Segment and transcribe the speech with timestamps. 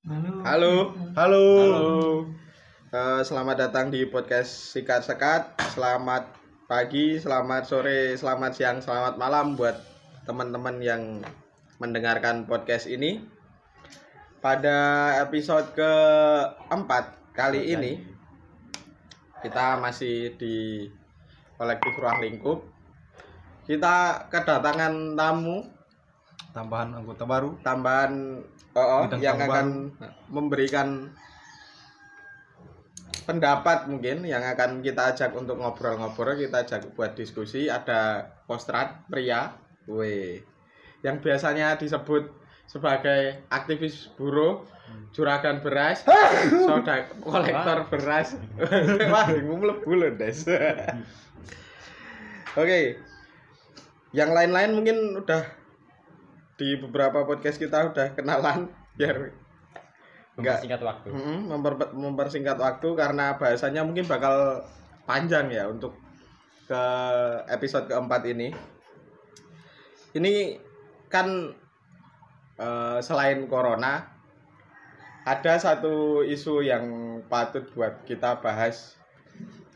[0.00, 0.40] Halo.
[0.48, 0.74] Halo.
[1.12, 1.44] Halo.
[1.60, 1.88] Halo.
[2.88, 5.60] Eh, selamat datang di podcast Sikat Sekat.
[5.76, 6.24] Selamat
[6.64, 9.76] pagi, selamat sore, selamat siang, selamat malam buat
[10.24, 11.20] teman-teman yang
[11.76, 13.28] mendengarkan podcast ini.
[14.40, 18.00] Pada episode keempat kali ini
[19.44, 20.88] kita masih di
[21.60, 22.64] kolektif ruang lingkup.
[23.68, 25.79] Kita kedatangan tamu
[26.50, 27.54] Tambahan anggota baru.
[27.62, 28.42] tambahan
[28.74, 29.94] oh, oh, yang akan
[30.26, 31.14] memberikan
[33.22, 37.70] pendapat mungkin yang akan kita ajak untuk ngobrol-ngobrol kita ajak buat diskusi.
[37.70, 39.54] Ada postrat pria.
[39.86, 40.42] We
[41.00, 42.28] yang biasanya disebut
[42.68, 44.62] sebagai aktivis buruh
[45.10, 46.06] juragan beras
[46.66, 48.38] soda kolektor beras.
[49.12, 50.46] Wah melebu loh des.
[52.60, 52.98] Oke.
[54.10, 55.42] Yang lain-lain mungkin udah
[56.60, 58.68] di beberapa podcast kita udah kenalan
[59.00, 59.32] biar
[60.36, 61.08] enggak Singkat waktu.
[61.08, 64.60] Mm, memper- mempersingkat waktu karena bahasanya mungkin bakal
[65.08, 65.96] panjang ya untuk
[66.68, 66.84] ke
[67.48, 68.52] episode keempat ini.
[70.12, 70.60] Ini
[71.08, 71.50] kan
[72.60, 74.04] eh, selain corona
[75.24, 76.84] ada satu isu yang
[77.28, 78.96] patut buat kita bahas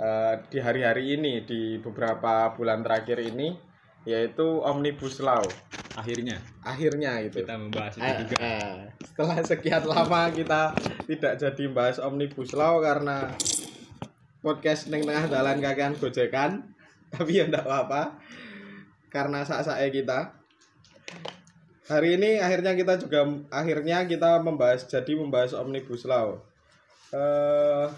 [0.00, 3.63] eh, di hari-hari ini di beberapa bulan terakhir ini
[4.04, 5.40] yaitu omnibus law.
[5.96, 6.40] Akhirnya?
[6.60, 7.40] Akhirnya gitu.
[7.44, 8.36] Kita membahas itu Eh, juga.
[8.40, 10.62] eh, setelah sekian lama kita
[11.08, 13.32] tidak jadi bahas omnibus law karena
[14.44, 16.50] podcast neng tengah jalan kakean gojekan.
[17.14, 18.18] Tapi ya enggak apa-apa
[19.08, 20.34] karena sak-sake kita.
[21.84, 26.40] Hari ini akhirnya kita juga akhirnya kita membahas jadi membahas omnibus law.
[27.14, 27.88] Eh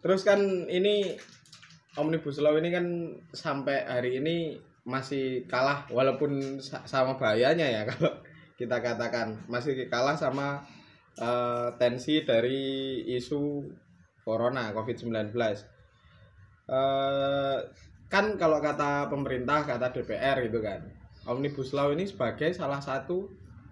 [0.00, 1.18] terus kan ini
[2.00, 2.86] omnibus law ini kan
[3.30, 4.56] sampai hari ini
[4.88, 8.16] masih kalah walaupun sa- sama bahayanya ya kalau
[8.56, 9.36] kita katakan.
[9.46, 10.64] Masih kalah sama
[11.20, 13.68] eh, tensi dari isu
[14.24, 15.32] corona covid-19
[16.70, 17.58] eh
[18.06, 20.86] kan kalau kata pemerintah kata DPR gitu kan
[21.26, 23.26] omnibus law ini sebagai salah satu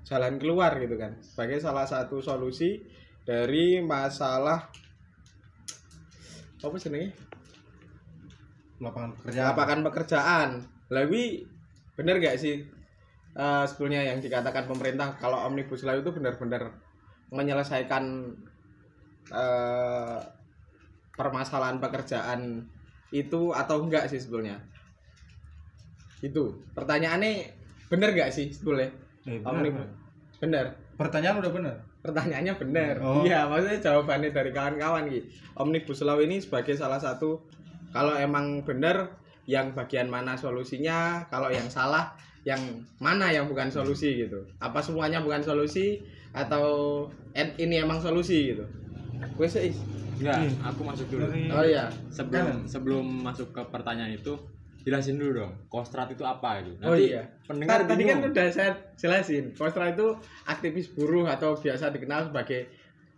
[0.09, 1.21] jalan keluar gitu kan.
[1.21, 2.81] Sebagai salah satu solusi
[3.29, 4.73] dari masalah
[6.59, 6.91] apa sih
[8.79, 9.47] Lapangan pekerjaan.
[9.51, 10.49] lapangan pekerjaan.
[10.89, 11.27] Lebih
[11.99, 12.63] bener gak sih
[13.35, 16.71] eh, sebetulnya yang dikatakan pemerintah kalau omnibus law itu benar-benar
[17.35, 18.35] menyelesaikan
[19.35, 20.19] eh,
[21.19, 22.63] permasalahan pekerjaan
[23.11, 24.63] itu atau enggak sih sebetulnya?
[26.23, 27.33] Itu pertanyaannya
[27.91, 28.91] bener gak sih sebetulnya?
[29.27, 29.99] Eh, benar, Omnibus benar.
[30.39, 30.67] bener.
[30.99, 31.77] Pertanyaan udah benar.
[31.99, 32.95] Pertanyaannya bener.
[33.03, 33.27] Oh.
[33.27, 35.27] Iya, maksudnya jawabannya dari kawan-kawan gitu.
[35.59, 37.43] Omnibus law ini sebagai salah satu
[37.95, 39.17] kalau emang bener
[39.49, 42.13] yang bagian mana solusinya, kalau yang salah
[42.47, 42.61] yang
[43.01, 44.45] mana yang bukan solusi gitu.
[44.61, 46.01] Apa semuanya bukan solusi
[46.33, 48.65] atau ini emang solusi gitu.
[49.37, 49.73] Gue sih.
[50.19, 51.31] Enggak, aku masuk dulu.
[51.55, 51.87] Oh iya.
[52.11, 54.35] Sebelum sebelum masuk ke pertanyaan itu,
[54.83, 55.53] jelasin dulu dong.
[55.71, 56.83] Kostrat itu apa gitu.
[56.83, 57.23] Oh iya.
[57.47, 59.55] Pendengar Tadi kan udah saya jelasin.
[59.55, 60.19] Kostra itu
[60.49, 62.67] aktivis buruh atau biasa dikenal sebagai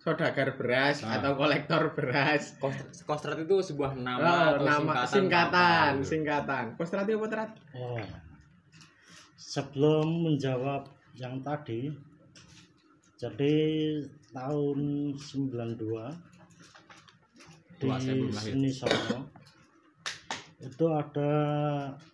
[0.00, 1.20] saudagar beras Ah.
[1.20, 2.56] atau kolektor beras.
[2.56, 6.64] Kostrat, kostrat itu sebuah nama Oh, atau nama singkatan, singkatan, apa singkatan.
[6.74, 7.50] Kostrat itu apa Trat?
[7.76, 8.00] Oh,
[9.36, 11.92] sebelum menjawab yang tadi,
[13.14, 13.56] jadi
[14.32, 14.78] tahun
[15.12, 16.16] 92
[17.76, 18.52] di Tua, saya belum lahir.
[18.56, 19.18] sini sono
[20.60, 21.32] itu ada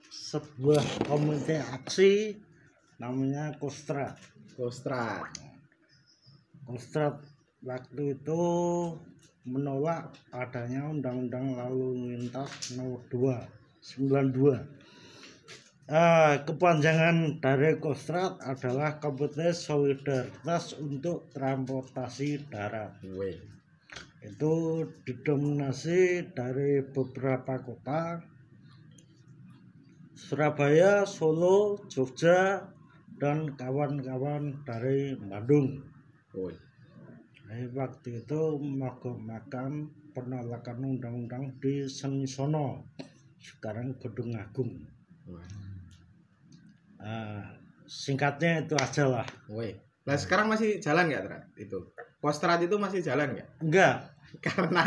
[0.09, 2.35] sebuah komite aksi
[2.99, 4.19] namanya Kostrat.
[4.55, 5.31] Kostrat.
[6.65, 7.23] Kostrat
[7.65, 8.43] waktu itu
[9.47, 13.39] menolak adanya undang-undang lalu lintas nomor 2
[13.81, 14.77] 92
[15.87, 22.99] Ah, kepanjangan dari Kostrat adalah Komite Solidaritas untuk Transportasi Darat.
[23.07, 23.39] Weh.
[24.19, 28.19] Itu didominasi dari beberapa kota
[30.19, 32.67] Surabaya, Solo, Jogja,
[33.23, 35.87] dan kawan-kawan dari Bandung.
[36.35, 36.66] Woi.
[37.47, 42.83] Nah, waktu itu mogok makan penolakan undang-undang di Senisono,
[43.39, 44.83] sekarang Gedung Agung.
[46.99, 47.55] Ah,
[47.87, 49.27] singkatnya itu aja lah.
[49.47, 49.79] Woi.
[50.07, 51.45] Nah sekarang masih jalan nggak Trat?
[51.55, 51.79] Itu.
[52.19, 53.49] Kostrat itu masih jalan nggak?
[53.63, 53.97] Enggak,
[54.47, 54.85] Karena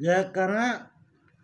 [0.00, 0.88] ya karena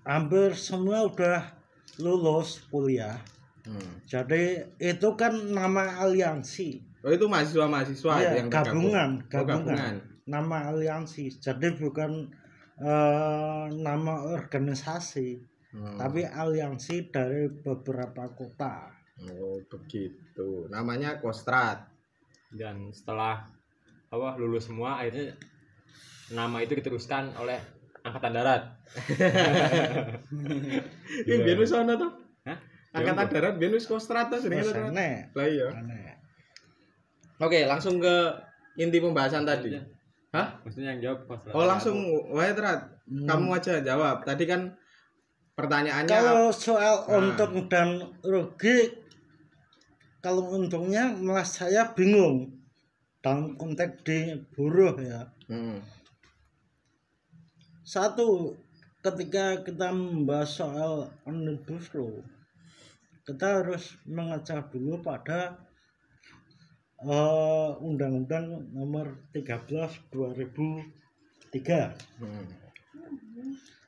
[0.05, 1.53] hampir semua udah
[2.01, 3.21] lulus kuliah.
[3.69, 4.09] hmm.
[4.09, 8.89] Jadi itu kan nama aliansi, Oh itu mahasiswa-mahasiswa Iya, yang bergabung.
[8.93, 9.95] gabungan, Oh, gabungan, gabungan.
[10.31, 11.29] Nama aliansi.
[11.37, 12.31] Jadi bukan
[12.81, 15.95] eh, nama organisasi, Hmm.
[15.95, 18.91] tapi aliansi dari beberapa kota.
[19.23, 20.67] Oh begitu.
[20.67, 21.87] Namanya Kostrat.
[22.51, 23.47] dan setelah
[24.11, 25.39] apa lulus semua akhirnya
[26.35, 27.63] nama itu diteruskan oleh
[28.03, 28.63] angkatan darat
[31.23, 32.09] Ini biar wis ono to.
[32.47, 32.59] Hah?
[32.91, 34.83] Angkatan Ya, darat biar wis kostrata jenenge Terus to.
[34.83, 34.91] Rat.
[34.91, 35.69] aneh Lah iya.
[37.39, 38.17] Oke, langsung ke
[38.77, 39.79] inti pembahasan tadi.
[40.31, 40.63] Hah?
[40.63, 41.99] maksudnya yang jawab Oh, langsung
[42.31, 42.87] wae Trat.
[43.11, 43.27] Hmm.
[43.27, 44.23] Kamu aja jawab.
[44.23, 44.71] Tadi kan
[45.59, 47.19] pertanyaannya kalau soal Nah.
[47.19, 47.89] untung dan
[48.23, 48.95] rugi
[50.23, 52.49] kalau untungnya malah saya bingung
[53.21, 54.19] dalam konteks di
[54.55, 55.83] buruh ya Hmm.
[57.83, 58.55] satu
[59.03, 60.93] ketika kita membahas soal
[61.27, 62.23] omnibus law
[63.27, 65.59] kita harus mengecek dulu pada
[67.05, 72.47] eh, undang-undang nomor 13 2003 Hmm.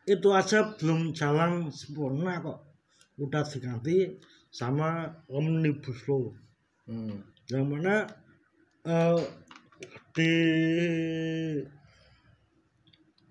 [0.03, 2.59] itu aja belum jalan sempurna kok
[3.21, 4.19] udah diganti
[4.51, 6.33] sama omnibus law
[6.89, 7.23] Hmm.
[7.53, 8.09] yang mana
[8.83, 9.21] eh,
[10.17, 10.33] di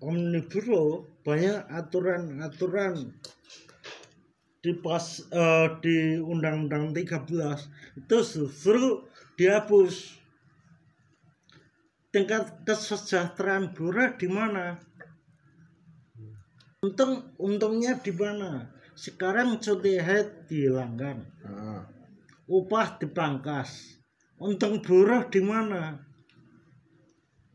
[0.00, 3.12] omnibus law banyak aturan-aturan
[4.62, 9.04] di pas eh, di undang-undang 13 itu justru
[9.42, 10.22] dihapus.
[12.14, 14.78] Tingkat kesejahteraan buruh di mana?
[16.78, 18.70] Untung untungnya di mana?
[18.94, 21.82] Sekarang cuti haid dihilangkan Ah.
[22.46, 23.98] upah dipangkas
[24.36, 25.96] untung buruh di mana?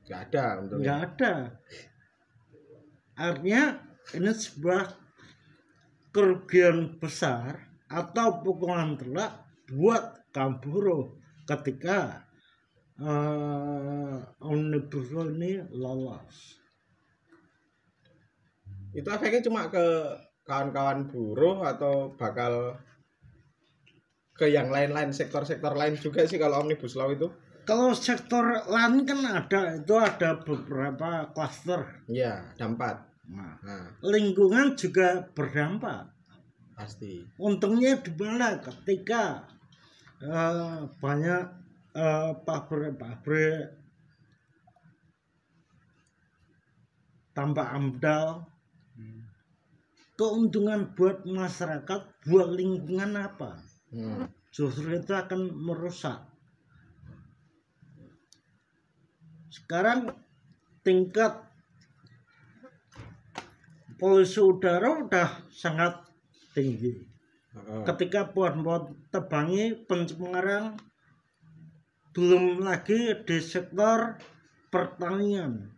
[0.04, 0.84] Nggak ada untungnya.
[0.84, 1.34] nggak ada.
[3.16, 3.66] Artinya
[4.18, 4.84] ini sebuah
[6.10, 11.17] kerugian besar atau pukulan telak buat kaum buruh
[11.48, 12.28] ketika
[13.00, 16.60] eh, omnibus law ini lolos
[18.92, 19.86] Itu efeknya cuma ke
[20.42, 22.74] kawan-kawan buruh atau bakal
[24.34, 27.28] ke yang lain-lain sektor-sektor lain juga sih kalau omnibus law itu?
[27.68, 32.96] kalau sektor lain kan ada itu ada beberapa klaster Iya, ada empat.
[33.28, 36.08] nah, Nah, lingkungan juga berdampak
[36.72, 37.28] pasti.
[37.36, 39.44] untungnya di mana ketika
[40.22, 41.44] eh, banyak
[41.94, 43.78] eh, pabrik-pabrik
[47.38, 48.46] tanpa amdal.
[50.18, 53.62] Keuntungan buat masyarakat buat lingkungan apa?
[53.88, 54.28] Hmm.
[54.52, 56.28] justru itu akan merusak.
[59.48, 60.12] Sekarang
[60.84, 61.48] tingkat
[63.96, 66.04] polusi udara udah sangat
[66.52, 67.07] tinggi
[67.86, 70.78] Ketika pohon-pohon tebangi pencemaran
[72.18, 74.18] belum lagi di sektor
[74.74, 75.70] pertanian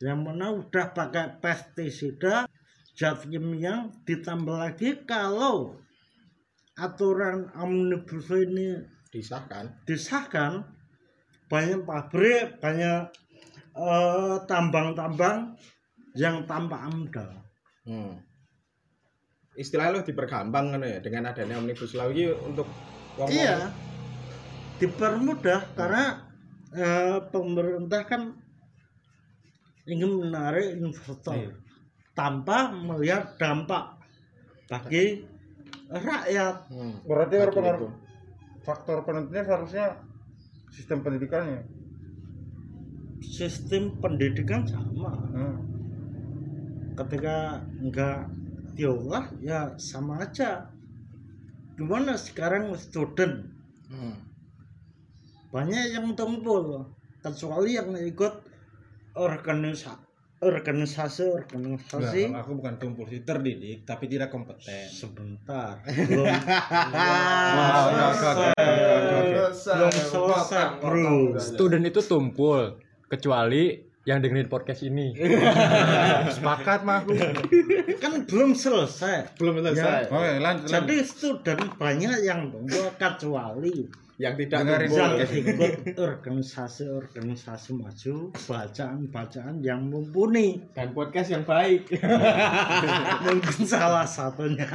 [0.00, 2.48] yang mana udah pakai pestisida
[2.96, 5.76] zat kimia ditambah lagi kalau
[6.80, 8.82] aturan omnibus law ini
[9.12, 9.84] Disahkan.
[9.86, 10.64] disahkan
[11.46, 13.12] banyak pabrik banyak
[13.76, 15.54] eh, tambang-tambang
[16.16, 17.44] yang tanpa amdal
[17.84, 18.16] Hmm.
[19.54, 22.66] Istilahnya lo dipergampang kan ya dengan adanya omnibus law ini untuk
[23.14, 23.70] wong Iya,
[24.76, 26.04] dipermudah karena
[26.74, 28.34] eh, pemerintah kan
[29.86, 31.54] ingin menarik investor Iya.
[32.12, 33.94] tanpa melihat dampak
[34.66, 35.22] bagi
[35.86, 36.56] rakyat.
[36.72, 36.98] Hmm.
[37.06, 37.78] Berarti Bagi berpengaruh.
[37.78, 37.88] itu.
[38.64, 39.86] Faktor penentunya seharusnya
[40.72, 41.62] sistem pendidikannya.
[43.22, 45.12] Sistem pendidikan sama.
[45.30, 45.56] Hmm.
[46.94, 48.30] Ketika enggak
[48.74, 50.68] diolah ya sama aja.
[51.74, 53.50] Gimana sekarang student
[53.84, 54.16] Hmm.
[55.54, 56.82] banyak yang tumpul
[57.22, 58.42] kecuali yang ikut
[59.14, 60.02] organisasi
[60.42, 62.28] organisasi organisasi.
[62.28, 64.88] Enggak, aku bukan tumpul sih terdidik tapi tidak kompeten.
[64.90, 65.78] sebentar.
[69.64, 71.38] Belum selesai bro.
[71.40, 72.76] Student itu tumpul
[73.08, 75.16] kecuali yang dengerin podcast ini
[76.36, 77.16] Sepakat mah aku.
[77.96, 80.12] kan belum selesai Belum selesai.
[80.12, 80.68] Oke, lanjut.
[80.68, 80.68] lanjut.
[80.68, 89.80] jadi student banyak yang tumpul kecuali Yang tidak Dengerin podcast ikut organisasi-organisasi maju bacaan-bacaan yang
[89.88, 91.88] mumpuni Dan podcast yang baik.
[93.24, 94.68] mungkin salah satunya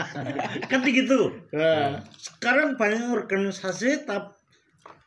[0.66, 4.10] kan begitu Nah, sekarang banyak organisasi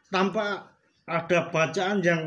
[0.08, 0.70] tanpa
[1.04, 2.22] ada bacaan yang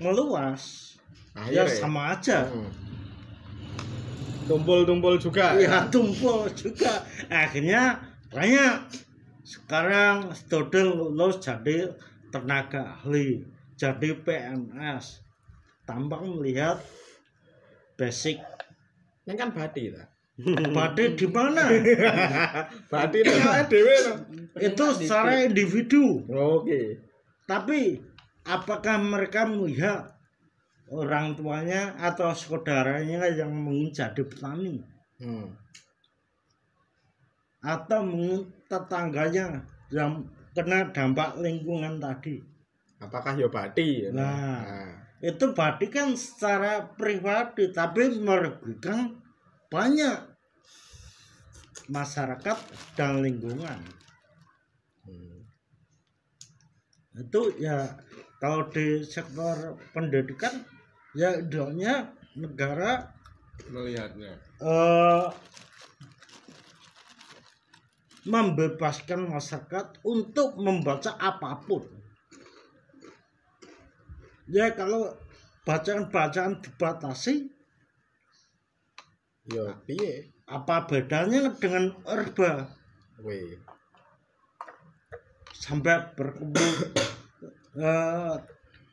[0.00, 0.91] meluas
[1.34, 1.80] ya akhirnya.
[1.80, 2.70] sama aja Hmm.
[4.42, 5.54] Tumpul-tumpul juga.
[5.54, 7.94] ya tumpul juga akhirnya
[8.28, 8.90] banyak
[9.46, 11.94] sekarang student lulus jadi
[12.28, 13.46] tenaga ahli
[13.78, 15.22] jadi PNS
[15.84, 16.82] tanpa melihat
[17.94, 18.42] basic
[19.22, 20.06] Ini kan badi lah.
[20.74, 21.62] badi di mana
[22.92, 23.96] Badi itu kan dewe
[24.58, 26.98] itu secara individu Oke.
[27.46, 28.00] tapi
[28.42, 30.10] apakah mereka melihat
[30.92, 34.76] orang tuanya atau saudaranya yang ingin jadi petani
[35.16, 35.48] Hmm.
[37.62, 40.18] atau mungkin tetangganya yang
[40.52, 42.42] kena dampak lingkungan tadi
[42.98, 44.06] Apakah ya bati?
[44.06, 44.10] ya?
[44.14, 44.62] Nah.
[44.62, 44.92] Nah.
[45.22, 49.14] itu berarti kan secara pribadi tapi merugikan
[49.70, 50.18] banyak
[51.88, 52.58] masyarakat
[52.98, 53.78] dan lingkungan
[55.02, 55.38] Hmm.
[57.14, 57.86] itu ya
[58.38, 59.54] kalau di sektor
[59.90, 60.62] pendidikan
[61.12, 63.12] ya idealnya negara
[63.68, 64.32] Melihatnya.
[64.60, 65.26] eh,
[68.22, 71.82] membebaskan masyarakat untuk membaca apa pun
[74.46, 75.10] ya kalau
[75.66, 77.50] bacaan-bacaan dibatasi
[79.50, 80.30] Yo, piye?
[80.46, 82.70] apa bedanya dengan orba
[83.22, 83.58] Weh.
[85.52, 86.70] sampai berkumpul
[87.82, 88.34] eh,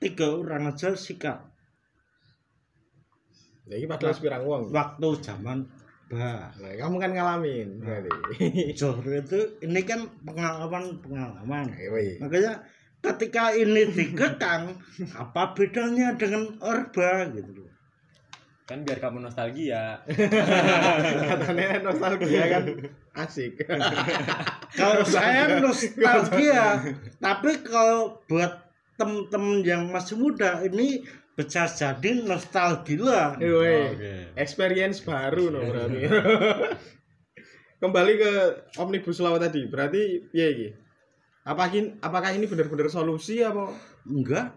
[0.02, 1.49] tiga orang aja sikat
[3.70, 4.64] Lah iki padahal sepirang wong.
[4.70, 5.62] waktu zaman
[6.10, 8.10] bah Nah, kamu kan ngalamin berarti.
[8.80, 12.18] Johor itu ini kan pengalaman pengalaman Eh, Weh.
[12.18, 12.66] makanya
[13.00, 14.74] ketika ini dikekang
[15.22, 17.70] apa bedanya dengan orba gitu loh
[18.66, 22.64] kan biar kamu nostalgia Katanya nostalgia kan
[23.18, 23.58] asik.
[24.74, 26.78] kalau saya nostalgia
[27.18, 28.62] tapi kalau buat
[28.94, 31.02] temen-temen yang masih muda ini
[31.40, 33.96] bisa jadi nostalgia Eh.
[33.96, 34.14] Oke.
[34.36, 36.04] Experience baru no berarti.
[37.82, 38.32] Kembali ke
[38.76, 39.64] omnibus law tadi.
[39.72, 40.68] Berarti piye iki?
[41.48, 43.72] Apa ini, apakah ini benar-benar solusi apa
[44.04, 44.52] enggak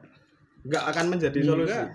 [0.67, 1.71] enggak akan menjadi solusi?
[1.71, 1.89] Enggak.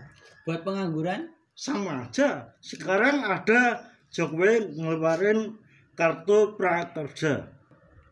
[0.47, 3.83] buat pengangguran sama aja sekarang ada
[4.15, 5.59] Jokowi ngeluarin
[5.91, 7.51] kartu prakerja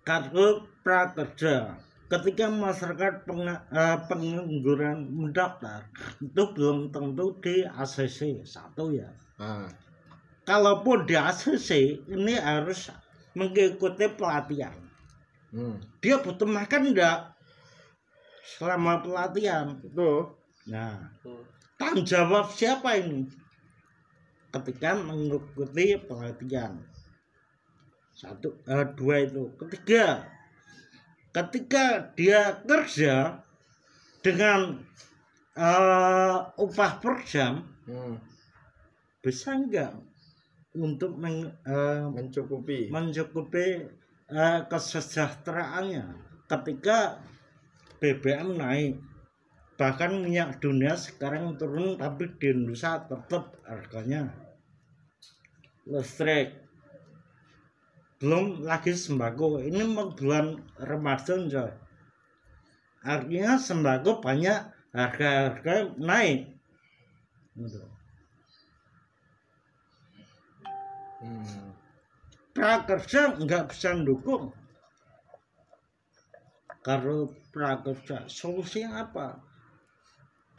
[0.03, 5.89] kartu prakerja ketika masyarakat penga- eh, pengangguran mendaftar
[6.21, 9.67] itu belum tentu di ACC satu ya Nah,
[10.47, 12.88] kalaupun di ACC ini harus
[13.35, 14.77] mengikuti pelatihan
[15.51, 16.00] hmm.
[16.00, 17.35] dia butuh makan enggak
[18.45, 20.35] selama pelatihan Itu
[20.65, 20.97] Nah,
[21.77, 23.29] tanggung jawab siapa ini?
[24.50, 26.81] Ketika mengikuti pelatihan.
[28.15, 29.53] Satu, eh, dua itu.
[29.62, 30.25] Ketiga,
[31.35, 33.43] ketika dia kerja
[34.23, 34.79] dengan
[35.59, 38.15] eh, upah per jam, hmm.
[39.19, 39.91] bisa enggak
[40.75, 42.87] untuk meng- eh, mencukupi.
[42.87, 43.67] mencukupi
[44.31, 46.03] eh, kesejahteraannya
[46.47, 47.19] ketika
[47.99, 48.93] BBM naik
[49.75, 54.31] bahkan minyak dunia sekarang turun tapi di Indonesia tetap harganya
[55.83, 56.64] listrik
[58.19, 59.60] belum lagi sembako.
[59.62, 61.72] Ini mau bulan Ramadan coy
[63.05, 66.50] artinya sembako banyak harga-harga naik.
[67.55, 67.79] Gitu.
[71.25, 71.72] Hmm.
[72.51, 74.51] prakerja nggak bisa mendukung
[76.84, 79.39] kalau prakerja solusinya apa?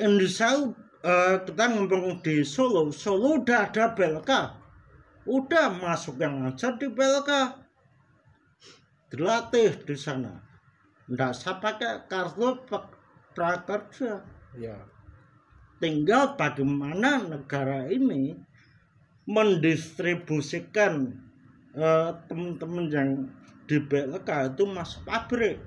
[0.01, 0.75] Indonesia
[1.07, 2.91] eh, kita ngomong di Solo.
[2.91, 4.31] Solo udah ada BLK
[5.27, 7.31] udah masuk yang ngajar di BLK
[9.11, 10.33] dilatih di sana
[11.07, 12.59] nggak usah pakai kartu
[13.35, 14.23] prakerja
[14.57, 14.73] Ya.
[15.77, 18.33] tinggal bagaimana negara ini
[19.29, 21.13] mendistribusikan
[21.77, 23.11] eh, teman-teman yang
[23.69, 25.61] di BLK itu masuk pabrik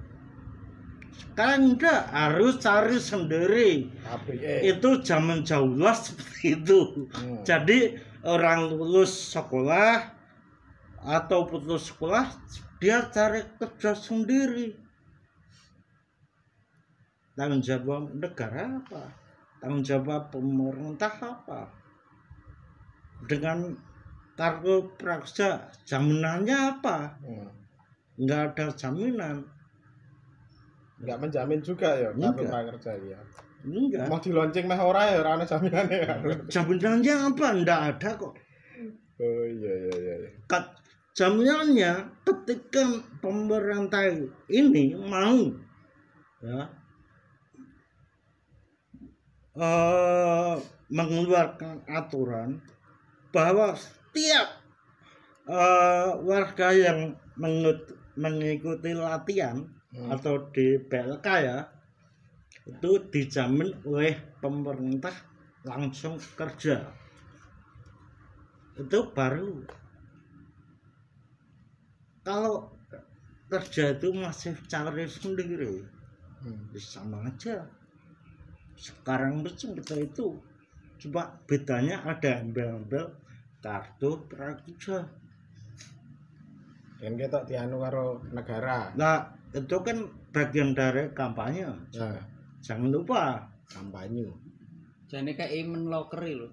[1.14, 4.72] sekarang enggak harus cari sendiri Pabrik eh.
[4.72, 6.80] itu zaman jauh lah seperti itu
[7.14, 7.44] Hmm.
[7.46, 10.12] jadi orang lulus sekolah
[11.00, 12.28] atau putus sekolah
[12.80, 14.76] dia cari kerja sendiri.
[17.36, 19.04] Tanggung jawab negara apa?
[19.64, 21.72] Tanggung jawab pemerintah apa?
[23.28, 23.76] Dengan
[24.36, 27.20] kartu prakerja jaminannya apa?
[27.24, 27.52] Hmm.
[28.20, 29.48] nggak ada jaminan.
[31.00, 33.20] Enggak menjamin juga ya kartu prakerja ya.
[33.62, 36.14] Enggak Mau dilonceng meh ora ya ora ana jaminane ya.
[36.48, 38.34] jaminannya apa enggak ada kok
[39.20, 40.16] Oh iya iya iya.
[40.22, 40.30] iya.
[40.46, 40.80] Kat-
[41.12, 41.92] jaminannya
[42.24, 42.84] ketika
[43.20, 44.08] pemerintah
[44.48, 45.44] ini mau
[46.40, 46.62] ya
[49.56, 50.56] eh,
[50.90, 52.64] mengeluarkan aturan
[53.30, 54.48] bahwa setiap
[55.46, 57.00] eh, warga yang
[57.36, 60.06] mengut- mengikuti latihan Hmm.
[60.14, 61.66] atau di PLK ya
[62.70, 65.14] itu dijamin oleh pemerintah
[65.66, 66.86] langsung kerja.
[68.78, 69.66] Itu baru.
[72.22, 72.70] Kalau
[73.50, 75.98] kerja itu masih cari sendiri
[76.40, 76.72] Hmm.
[76.80, 77.68] Sama aja.
[78.80, 80.40] Sekarang mesin kita itu.
[80.96, 83.12] Coba bedanya ada embel-embel
[83.60, 85.04] kartu prakerja.
[87.04, 88.96] Dan kita dianu karo negara.
[88.96, 91.68] nah itu kan bagian dari kampanye.
[92.00, 94.30] Nah, jangan lupa kampanye.
[95.10, 96.50] Jane kayak Imen Loker lho.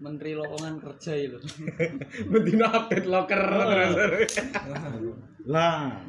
[0.00, 1.38] Menteri Lowongan Kerja lho.
[2.32, 4.32] Betina update terus.
[5.52, 6.00] lah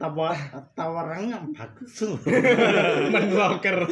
[0.00, 0.32] tawar
[0.72, 2.08] tawarannya bagus
[3.12, 3.84] Menloker.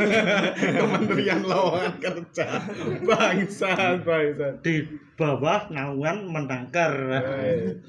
[0.56, 2.64] Kementerian Lowongan Kerja.
[3.04, 4.64] Bangsat, bangsat.
[4.64, 4.88] di
[5.20, 6.92] bawah naungan menangkar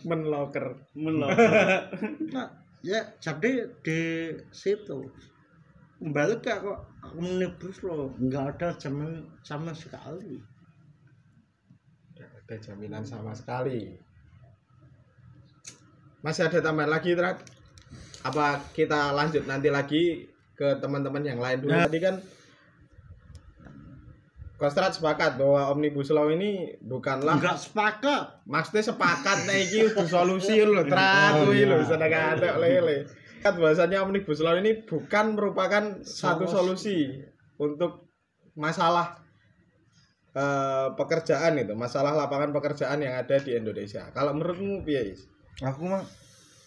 [0.03, 0.83] Menloker.
[2.35, 2.47] nah
[2.83, 5.07] ya jadi di situ
[5.99, 6.79] kembali ke kok
[7.19, 10.39] omnibus lo nggak ada sama sama sekali
[12.15, 13.95] Tidak ada jaminan sama sekali.
[16.19, 17.39] Masih ada tambahan lagi, Trak?
[18.27, 21.71] Apa kita lanjut nanti lagi ke teman-teman yang lain dulu?
[21.71, 21.87] Nah.
[21.87, 22.19] Tadi kan
[24.59, 30.59] Kostrat sepakat bahwa Omnibus Law ini bukanlah nggak sepakat maksudnya sepakat nih iki udah solusi
[30.59, 33.07] lho trak kuwi lho ada lele
[33.39, 37.23] kan bahasanya omnibus law ini bukan merupakan satu solusi
[37.59, 38.11] untuk
[38.55, 39.19] masalah
[40.35, 45.27] eh, pekerjaan itu masalah lapangan pekerjaan yang ada di Indonesia kalau menurutmu piye Is?
[45.63, 46.03] Aku mah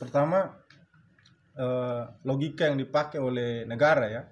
[0.01, 0.53] pertama
[1.57, 4.23] eh, logika yang dipakai oleh negara ya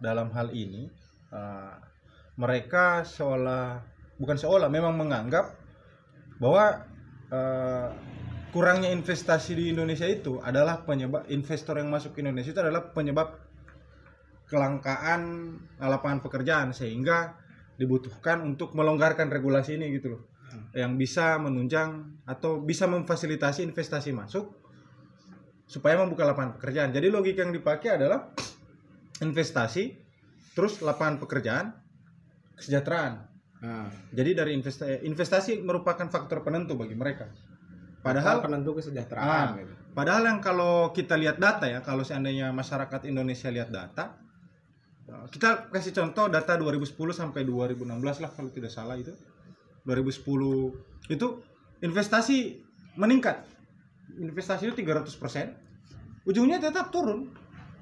[0.00, 0.88] dalam hal ini
[1.32, 1.74] eh,
[2.36, 3.80] mereka seolah
[4.20, 5.56] bukan seolah memang menganggap
[6.40, 6.84] bahwa
[7.32, 7.88] eh,
[8.50, 13.38] kurangnya investasi di Indonesia itu adalah penyebab investor yang masuk ke Indonesia itu adalah penyebab
[14.50, 17.38] kelangkaan lapangan pekerjaan sehingga
[17.78, 20.22] dibutuhkan untuk melonggarkan regulasi ini gitu loh
[20.74, 24.50] yang bisa menunjang atau bisa memfasilitasi investasi masuk
[25.70, 26.90] supaya membuka lapangan pekerjaan.
[26.90, 28.34] Jadi logika yang dipakai adalah
[29.22, 29.94] investasi,
[30.58, 31.70] terus lapangan pekerjaan,
[32.58, 33.12] kesejahteraan.
[33.60, 37.30] Nah, Jadi dari investasi, investasi merupakan faktor penentu bagi mereka.
[38.00, 39.56] Padahal penentu kesejahteraan Ah.
[39.60, 39.72] gitu.
[39.92, 44.16] Padahal yang kalau kita lihat data ya, kalau seandainya masyarakat Indonesia lihat data,
[45.04, 49.12] eh, kita kasih contoh data 2010 sampai 2016 lah kalau tidak salah itu.
[49.84, 50.72] 2010
[51.10, 51.26] itu
[51.82, 52.62] investasi
[52.96, 53.42] meningkat.
[54.16, 55.56] Investasi itu 300%.
[56.24, 57.32] Ujungnya tetap turun.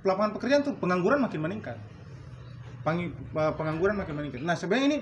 [0.07, 1.77] Lapangan pekerjaan tuh pengangguran makin meningkat.
[2.89, 4.41] Eh, pengangguran makin meningkat.
[4.43, 4.99] Nah, sebenarnya ini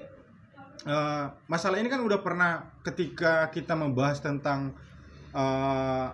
[0.86, 4.74] eh, masalah ini kan udah pernah ketika kita membahas tentang
[5.36, 6.06] eh,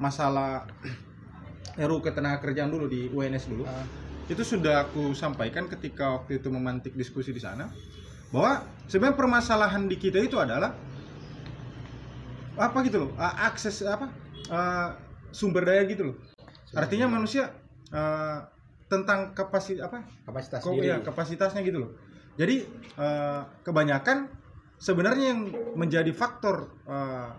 [0.00, 0.64] masalah
[1.80, 3.64] RUU ketenagakerjaan dulu di UNS dulu.
[4.26, 7.68] Itu sudah aku sampaikan ketika waktu itu memantik diskusi di sana
[8.30, 10.70] bahwa sebenarnya permasalahan di kita itu adalah
[12.54, 14.06] apa gitu loh a- akses apa
[14.50, 14.88] eh,
[15.34, 16.16] sumber daya gitu loh.
[16.76, 17.50] Artinya manusia
[17.90, 18.38] eh,
[18.86, 19.98] tentang kapasitas apa?
[20.26, 21.90] Kapasitas Kok ya kapasitasnya gitu loh.
[22.38, 22.62] Jadi
[22.98, 24.30] eh, kebanyakan
[24.78, 25.40] sebenarnya yang
[25.74, 27.30] menjadi faktor eh,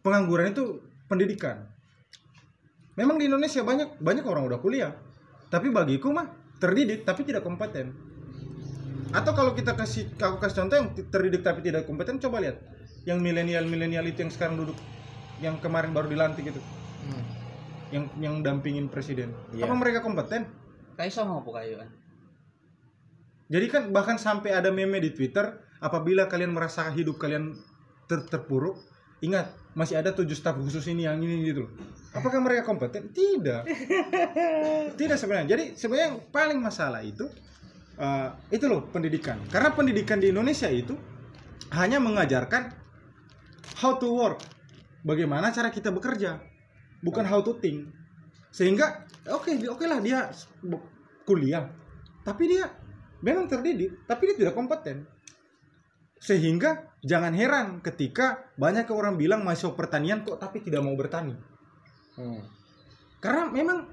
[0.00, 1.66] pengangguran itu pendidikan.
[2.98, 4.92] Memang di Indonesia banyak banyak orang udah kuliah,
[5.48, 6.28] tapi bagiku mah
[6.60, 7.96] terdidik tapi tidak kompeten.
[9.10, 12.60] Atau kalau kita kasih aku kasih contoh yang terdidik tapi tidak kompeten, coba lihat
[13.08, 14.76] yang milenial milenial itu yang sekarang duduk,
[15.40, 16.60] yang kemarin baru dilantik itu,
[17.08, 17.24] Hmm.
[17.90, 19.32] yang yang dampingin presiden.
[19.56, 19.66] Iya.
[19.66, 20.46] Apa mereka kompeten?
[21.00, 21.90] Kayak sama apa kayak kan?
[23.50, 27.58] Jadi kan bahkan sampai ada meme di Twitter, apabila kalian merasa hidup kalian
[28.06, 28.78] ter terpuruk,
[29.20, 31.68] ingat masih ada tujuh staf khusus ini yang ini gitu.
[31.68, 31.72] loh.
[32.10, 33.14] Apakah mereka kompeten?
[33.14, 33.62] Tidak.
[35.00, 35.46] Tidak sebenarnya.
[35.56, 37.28] Jadi sebenarnya yang paling masalah itu
[38.00, 39.38] eh, itu loh pendidikan.
[39.46, 40.98] Karena pendidikan di Indonesia itu
[41.70, 42.74] hanya mengajarkan
[43.78, 44.42] how to work,
[45.06, 46.42] bagaimana cara kita bekerja,
[47.04, 47.86] bukan how to think.
[48.50, 50.34] Sehingga oke oke lah dia
[51.22, 51.70] kuliah,
[52.26, 52.66] tapi dia
[53.22, 55.06] memang terdidik, tapi dia tidak kompeten.
[56.20, 61.32] Sehingga jangan heran ketika banyak orang bilang masuk pertanian kok tapi tidak mau bertani.
[62.20, 62.44] Hmm.
[63.24, 63.88] Karena memang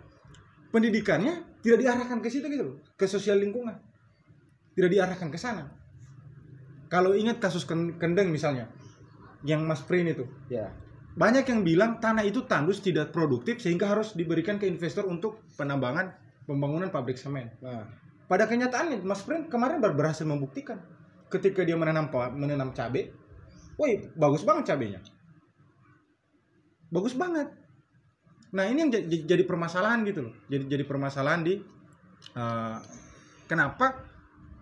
[0.76, 3.80] pendidikannya tidak diarahkan ke situ gitu loh, ke sosial lingkungan.
[4.76, 5.72] Tidak diarahkan ke sana.
[6.92, 8.72] Kalau ingat kasus Ken- Kendeng misalnya,
[9.44, 10.72] yang Mas Prin itu, Ya.
[11.16, 16.16] banyak yang bilang tanah itu tandus tidak produktif sehingga harus diberikan ke investor untuk penambangan
[16.48, 17.52] pembangunan pabrik semen.
[17.63, 17.88] Nah,
[18.28, 20.84] Pada kenyataannya Mas Prin kemarin berhasil membuktikan
[21.28, 23.12] ketika dia menanam menanam cabai,
[23.76, 25.02] woi bagus banget cabenya,
[26.92, 27.52] bagus banget.
[28.56, 28.92] Nah ini yang
[29.28, 31.60] jadi, permasalahan gitu loh, jadi jadi permasalahan di
[32.36, 32.78] eh,
[33.46, 34.08] kenapa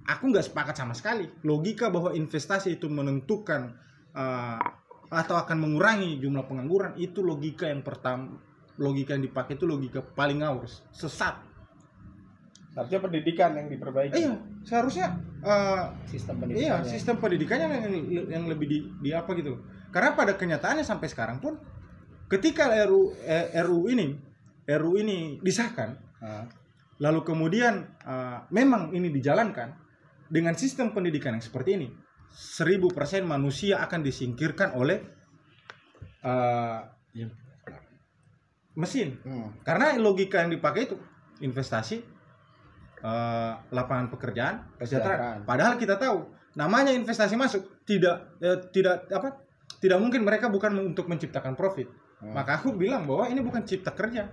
[0.10, 1.30] aku nggak sepakat sama sekali.
[1.46, 3.78] Logika bahwa investasi itu menentukan
[4.18, 4.62] eh,
[5.14, 8.42] atau akan mengurangi jumlah pengangguran itu logika yang pertama
[8.82, 11.38] logika yang dipakai itu logika paling ngawur sesat
[12.76, 14.20] Harusnya pendidikan yang diperbaiki.
[14.20, 14.36] iya
[14.68, 16.92] seharusnya eh, Sistem iya pendidikannya.
[16.92, 17.96] sistem pendidikannya yang,
[18.28, 19.64] yang lebih di, di apa gitu
[19.96, 21.56] karena pada kenyataannya sampai sekarang pun
[22.28, 24.12] ketika RU eh, RU ini
[24.68, 26.50] RU ini disahkan Nah,
[26.98, 29.78] lalu kemudian eh, memang ini dijalankan
[30.26, 31.88] dengan sistem pendidikan yang seperti ini
[32.34, 35.06] 1000% manusia akan disingkirkan oleh
[36.26, 36.80] eh,
[38.76, 39.64] mesin hmm.
[39.64, 40.98] karena logika yang dipakai itu
[41.40, 42.15] investasi
[43.06, 45.46] eh, lapangan pekerjaan Kesejahteraan.
[45.46, 49.38] padahal kita tahu namanya investasi masuk tidak eh, tidak apa
[49.78, 52.32] tidak mungkin mereka bukan untuk menciptakan profit Hmm.
[52.32, 54.24] maka aku bilang bahwa ini bukan cipta kerja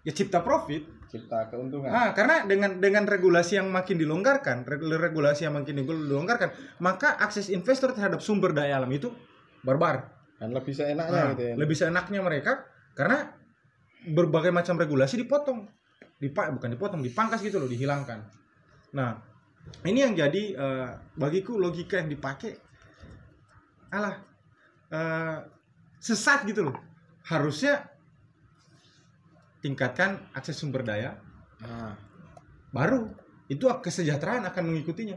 [0.00, 1.86] ya cipta profit Cipta keuntungan.
[1.86, 7.48] ah karena dengan dengan regulasi yang makin dilonggarkan reg- regulasi yang makin dilonggarkan maka akses
[7.48, 9.12] investor terhadap sumber daya alam itu
[9.60, 11.54] barbar Dan lebih seenaknya Nah, gitu ya.
[11.54, 13.28] lebih seenaknya mereka karena
[14.06, 15.68] berbagai macam regulasi dipotong
[16.24, 18.24] dipak bukan dipotong dipangkas gitu loh dihilangkan
[18.96, 19.20] nah
[19.84, 20.88] ini yang jadi eh,
[21.20, 22.56] bagiku logika yang dipakai
[23.92, 24.16] alah
[24.88, 25.38] eh,
[26.00, 26.76] sesat gitu loh
[27.28, 27.84] harusnya
[29.60, 31.16] tingkatkan akses sumber daya
[31.64, 31.96] Nah,
[32.74, 33.08] baru
[33.48, 35.16] itu kesejahteraan akan mengikutinya.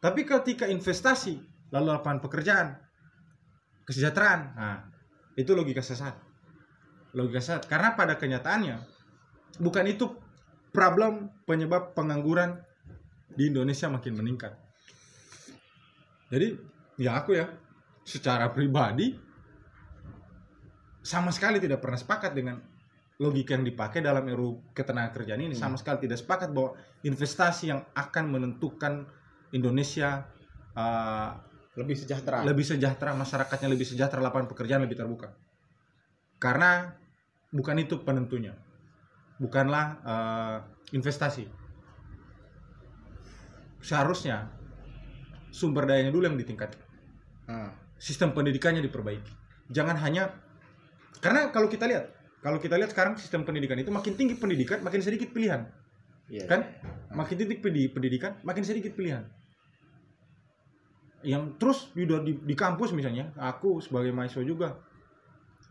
[0.00, 1.36] Tapi ketika investasi
[1.74, 2.68] lalu lapangan pekerjaan,
[3.84, 4.78] kesejahteraan, nah
[5.36, 6.16] itu logika sesat.
[7.12, 8.76] Logika sesat karena pada kenyataannya
[9.60, 10.08] bukan itu
[10.72, 12.56] problem penyebab pengangguran
[13.30, 14.56] di Indonesia makin meningkat.
[16.32, 16.56] Jadi
[16.98, 17.46] ya aku ya
[18.02, 19.14] secara pribadi
[21.00, 22.56] sama sekali tidak pernah sepakat dengan
[23.20, 26.72] logika yang dipakai dalam RUU ketenagakerjaan ini sama sekali tidak sepakat bahwa
[27.04, 29.04] investasi yang akan menentukan
[29.52, 30.24] Indonesia
[30.72, 31.36] uh,
[31.76, 32.40] lebih sejahtera.
[32.44, 35.36] lebih sejahtera masyarakatnya lebih sejahtera lapangan pekerjaan lebih terbuka
[36.40, 36.96] karena
[37.52, 38.56] bukan itu penentunya
[39.40, 40.56] bukanlah uh,
[40.92, 41.48] investasi
[43.80, 44.52] seharusnya
[45.48, 46.90] sumber dayanya dulu yang ditingkatkan
[47.50, 49.32] Nah, sistem pendidikannya diperbaiki.
[49.74, 50.30] Jangan hanya
[51.18, 55.02] karena kalau kita lihat, kalau kita lihat sekarang sistem pendidikan itu makin tinggi pendidikan, makin
[55.02, 55.66] sedikit pilihan,
[56.30, 56.46] iya.
[56.46, 56.62] kan?
[57.10, 59.26] Makin tinggi pedi- pendidikan, makin sedikit pilihan.
[61.26, 64.78] Yang terus di, di, di kampus misalnya, aku sebagai mahasiswa juga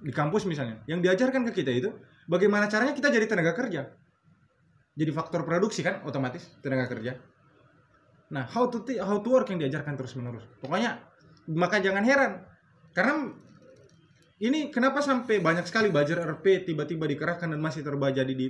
[0.03, 1.89] di kampus misalnya, yang diajarkan ke kita itu
[2.29, 3.89] bagaimana caranya kita jadi tenaga kerja.
[4.93, 7.17] Jadi faktor produksi kan otomatis tenaga kerja.
[8.29, 10.45] Nah, how to how to work yang diajarkan terus menerus.
[10.61, 11.01] Pokoknya
[11.49, 12.45] maka jangan heran
[12.93, 13.33] karena
[14.39, 18.47] ini kenapa sampai banyak sekali buzzer RP tiba-tiba dikerahkan dan masih terjadi di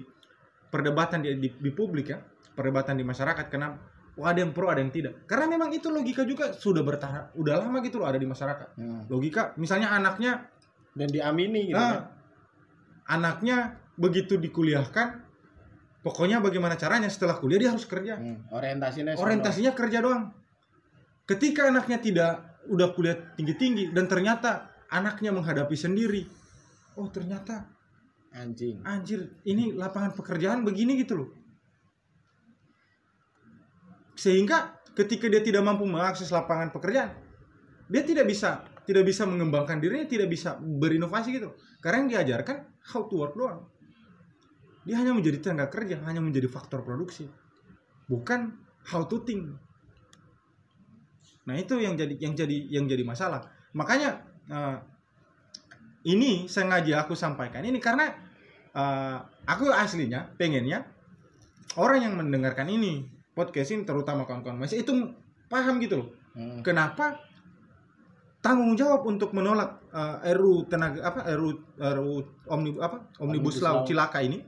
[0.69, 2.19] perdebatan di, di, di publik ya
[2.53, 3.73] perdebatan di masyarakat karena
[4.19, 7.53] oh, ada yang pro ada yang tidak karena memang itu logika juga sudah bertahan udah
[7.57, 9.09] lama gitu loh ada di masyarakat Hmm.
[9.09, 10.45] logika misalnya anaknya
[10.89, 12.18] Dan diamini gitu nah, kan.
[13.09, 15.25] Anaknya begitu dikuliahkan
[16.05, 18.45] pokoknya bagaimana caranya setelah kuliah dia harus kerja Hmm.
[18.53, 20.31] Orientasinya orientasinya kerja doang.
[21.25, 22.31] Ketika anaknya tidak
[22.69, 26.25] udah kuliah tinggi-tinggi dan ternyata anaknya menghadapi sendiri,
[26.97, 27.69] oh ternyata
[28.33, 28.81] anjing.
[28.81, 31.29] anjir ini lapangan pekerjaan begini gitu loh.
[34.17, 37.13] Sehingga ketika dia tidak mampu mengakses lapangan pekerjaan,
[37.87, 41.53] dia tidak bisa tidak bisa mengembangkan dirinya, tidak bisa berinovasi gitu.
[41.77, 43.69] Karena yang diajarkan how to work doang.
[44.81, 47.29] Dia hanya menjadi tenaga kerja, hanya menjadi faktor produksi.
[48.09, 48.49] Bukan
[48.89, 49.53] how to think.
[51.45, 53.45] Nah, itu yang jadi yang jadi yang jadi masalah.
[53.77, 54.77] Makanya eh,
[56.09, 58.09] ini sengaja aku sampaikan ini karena
[58.73, 60.81] eh, aku aslinya pengennya
[61.77, 63.05] orang yang mendengarkan ini
[63.37, 65.13] podcast ini terutama kawan-kawan masih itu
[65.45, 66.09] paham gitu loh.
[66.33, 66.65] Hmm.
[66.65, 67.28] Kenapa
[68.39, 72.13] tanggung jawab untuk menolak eh, RU tenaga apa RU RU
[72.47, 74.39] omnibus apa omnibus Omnibus law cilaka ini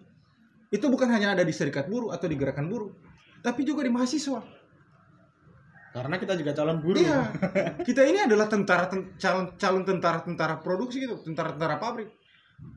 [0.71, 2.91] itu bukan hanya ada di serikat buruh atau di gerakan buruh
[3.43, 4.61] tapi juga di mahasiswa
[5.91, 7.03] Karena kita juga calon buruh.
[7.03, 7.19] Iya,
[7.87, 12.07] kita ini adalah tentara ten- calon calon tentara tentara produksi gitu, tentara tentara pabrik.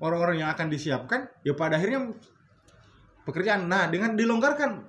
[0.03, 2.11] Orang-orang yang akan disiapkan, ya pada akhirnya
[3.23, 3.71] pekerjaan.
[3.71, 4.83] Nah, dengan dilonggarkan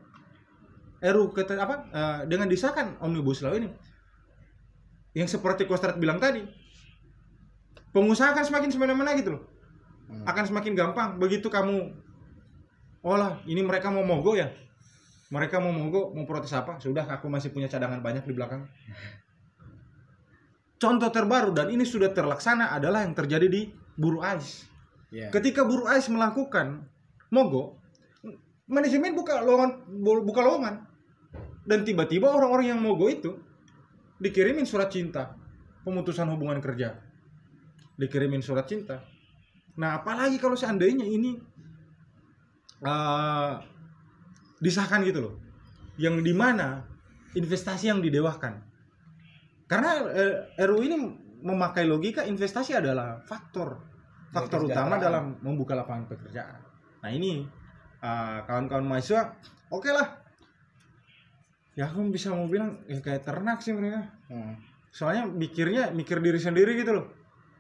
[1.06, 1.76] RU kata apa?
[1.94, 3.70] eh, dengan disahkan omnibus law ini,
[5.16, 6.44] yang seperti Kostrat bilang tadi,
[7.96, 9.44] pengusaha akan semakin semena-mena gitu loh,
[10.06, 10.22] Hmm.
[10.28, 11.18] akan semakin gampang.
[11.18, 11.96] Begitu kamu,
[13.02, 14.52] oh lah, ini mereka mau mogok ya,
[15.32, 16.78] mereka mau mogok mau protes apa?
[16.78, 18.68] Sudah aku masih punya cadangan banyak di belakang.
[20.76, 24.68] Contoh terbaru dan ini sudah terlaksana adalah yang terjadi di buruh ais.
[25.16, 25.32] Iya.
[25.32, 26.84] ketika buruh ais melakukan
[27.32, 27.80] mogok
[28.68, 29.72] manajemen buka lowongan
[30.04, 30.76] buka lowongan.
[31.66, 33.32] Dan tiba-tiba orang-orang yang mogok itu
[34.20, 35.36] dikirimin surat cinta
[35.84, 36.98] pemutusan hubungan kerja.
[37.96, 39.04] Dikirimin surat cinta.
[39.80, 41.38] Nah apalagi kalau seandainya ini
[42.84, 43.54] eh,
[44.60, 45.36] disahkan gitu loh.
[45.96, 46.84] Yang di mana
[47.36, 48.60] investasi yang didewakan.
[49.70, 50.98] Karena eh, RU ini
[51.46, 53.78] memakai logika investasi adalah faktor
[54.34, 56.60] faktor utama dalam membuka lapangan pekerjaan.
[57.00, 57.46] Nah ini
[58.04, 59.38] eh, kawan-kawan mahasiswa
[59.72, 60.25] oke lah
[61.76, 64.56] ya aku bisa mau bilang ya kayak ternak sih mereka Hmm.
[64.90, 67.06] soalnya mikirnya mikir diri sendiri gitu loh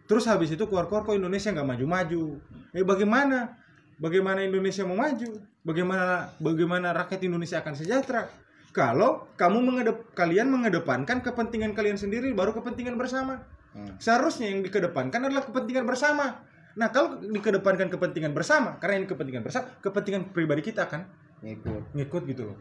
[0.08, 2.24] terus habis itu keluar-keluar kok Indonesia nggak maju-maju
[2.72, 3.60] eh bagaimana
[3.98, 5.30] bagaimana Indonesia mau maju
[5.62, 8.26] bagaimana bagaimana rakyat Indonesia akan sejahtera
[8.72, 13.44] kalau kamu mengedep kalian mengedepankan kepentingan kalian sendiri baru kepentingan bersama
[13.76, 13.92] Hmm.
[14.00, 16.40] seharusnya yang dikedepankan adalah kepentingan bersama
[16.80, 21.04] nah kalau dikedepankan kepentingan bersama karena ini kepentingan bersama kepentingan pribadi kita akan
[21.44, 21.92] Ngikut.
[21.92, 22.58] ngikut gitu loh.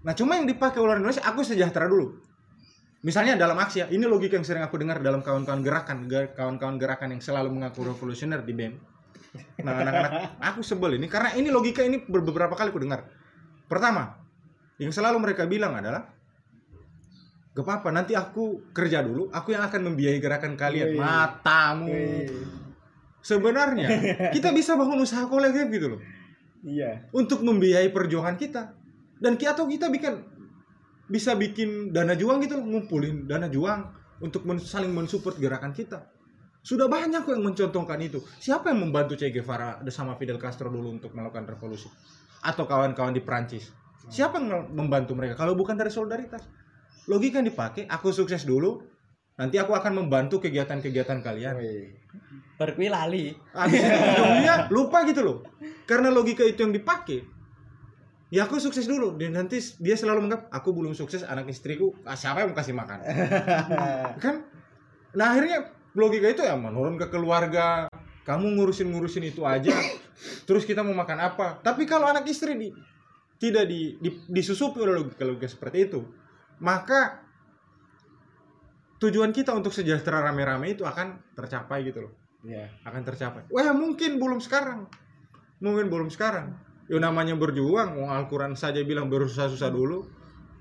[0.00, 2.16] Nah cuma yang dipakai orang Indonesia aku sejahtera dulu.
[3.00, 6.76] Misalnya dalam aksi ya, ini logika yang sering aku dengar dalam kawan-kawan gerakan, ge- kawan-kawan
[6.76, 8.76] gerakan yang selalu mengaku revolusioner di BEM.
[9.64, 13.08] Nah anak-anak, aku sebel ini karena ini logika ini ber- beberapa kali aku dengar.
[13.64, 14.20] Pertama,
[14.76, 16.12] yang selalu mereka bilang adalah,
[17.50, 20.92] gak apa-apa nanti aku kerja dulu, aku yang akan membiayai gerakan kalian.
[20.92, 21.00] Wih.
[21.00, 21.88] Matamu.
[21.88, 22.28] Wih.
[23.20, 23.88] Sebenarnya
[24.32, 26.00] kita bisa bangun usaha kolektif gitu loh
[26.60, 27.08] Iya.
[27.12, 28.76] untuk membiayai perjuangan kita
[29.20, 30.24] dan kita atau kita bikin
[31.10, 33.92] bisa bikin dana juang gitu ngumpulin dana juang
[34.24, 36.08] untuk men- saling mensupport gerakan kita
[36.60, 40.92] sudah banyak kok yang mencontohkan itu siapa yang membantu Che Guevara sama Fidel Castro dulu
[40.92, 41.88] untuk melakukan revolusi
[42.44, 43.72] atau kawan-kawan di Prancis
[44.08, 46.44] siapa yang membantu mereka kalau bukan dari solidaritas
[47.08, 48.80] logika yang dipakai aku sukses dulu
[49.40, 52.00] nanti aku akan membantu kegiatan-kegiatan kalian Wih.
[52.60, 53.32] Berkuwi lali.
[53.56, 55.36] Habis itu ujungnya lupa gitu loh.
[55.88, 57.24] Karena logika itu yang dipakai.
[58.30, 62.14] Ya aku sukses dulu dan nanti dia selalu menganggap aku belum sukses anak istriku ah,
[62.14, 63.02] siapa yang mau kasih makan
[64.22, 64.46] kan
[65.10, 67.90] nah akhirnya logika itu ya menurun ke keluarga
[68.22, 69.74] kamu ngurusin ngurusin itu aja
[70.46, 72.70] terus kita mau makan apa tapi kalau anak istri di,
[73.42, 76.06] tidak di, di- disusupi oleh logika logika seperti itu
[76.62, 77.26] maka
[79.02, 82.72] tujuan kita untuk sejahtera rame-rame itu akan tercapai gitu loh Iya.
[82.88, 83.42] akan tercapai.
[83.52, 84.88] Wah mungkin belum sekarang,
[85.60, 86.56] mungkin belum sekarang.
[86.90, 90.10] Ya namanya berjuang, mau Al-Quran saja bilang berusaha-susah dulu,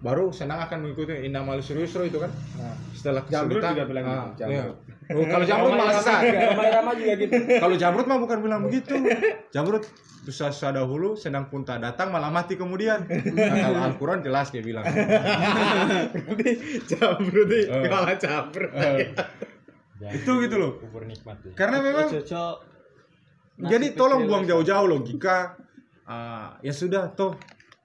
[0.05, 2.29] baru senang akan mengikuti indah malu serius itu kan.
[2.61, 2.77] Nah.
[2.93, 4.63] Setelah Jamrut kesulitan, juga bilang ah, gitu, iya.
[5.09, 6.21] Oh, kalau Jamrut malah sesat.
[6.53, 7.33] Rama juga gitu.
[7.33, 8.93] Kalau Jamrut mah bukan bilang begitu.
[9.49, 9.89] Jamrut
[10.29, 13.09] susah-susah dahulu, senang pun tak datang, malah mati kemudian.
[13.09, 14.85] Nah, kalau Al-Quran jelas dia bilang.
[14.85, 16.49] Berarti
[16.85, 17.89] jamrut nih, Eh.
[17.89, 18.69] malah jamrut.
[18.77, 19.09] Eh,
[20.13, 20.77] itu gitu loh.
[20.77, 21.41] Kubur nikmat.
[21.57, 22.05] Karena memang.
[23.59, 25.57] Jadi tolong buang jauh-jauh logika.
[26.10, 27.38] Ah, ya sudah toh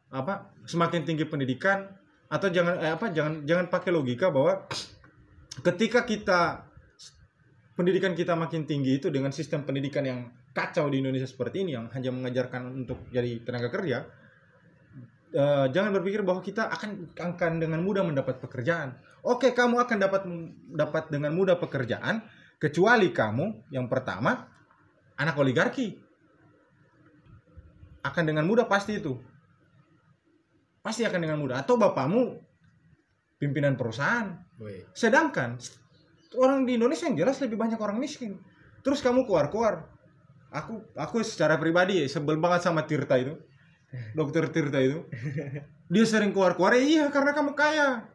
[0.08, 1.84] apa semakin tinggi pendidikan
[2.32, 4.64] atau jangan eh, apa jangan jangan pakai logika bahwa
[5.60, 6.64] ketika kita
[7.76, 11.92] pendidikan kita makin tinggi itu dengan sistem pendidikan yang kacau di Indonesia seperti ini yang
[11.92, 14.08] hanya mengajarkan untuk jadi tenaga kerja
[15.36, 18.96] eh, jangan berpikir bahwa kita akan akan dengan mudah mendapat pekerjaan.
[19.20, 20.22] Oke, kamu akan dapat
[20.72, 22.24] dapat dengan mudah pekerjaan
[22.56, 24.48] kecuali kamu yang pertama
[25.20, 26.03] anak oligarki.
[28.04, 29.16] Akan dengan mudah pasti itu.
[30.84, 32.36] Pasti akan dengan mudah atau bapakmu
[33.40, 34.36] pimpinan perusahaan.
[34.60, 34.84] Wih.
[34.92, 35.56] Sedangkan
[36.36, 38.36] orang di Indonesia yang jelas lebih banyak orang miskin.
[38.84, 39.88] Terus kamu keluar-keluar.
[40.54, 43.34] Aku aku secara pribadi sebel banget sama Tirta itu.
[44.12, 45.02] Dokter Tirta itu.
[45.92, 48.08] Dia sering keluar-keluar, "Ya iya karena kamu kaya.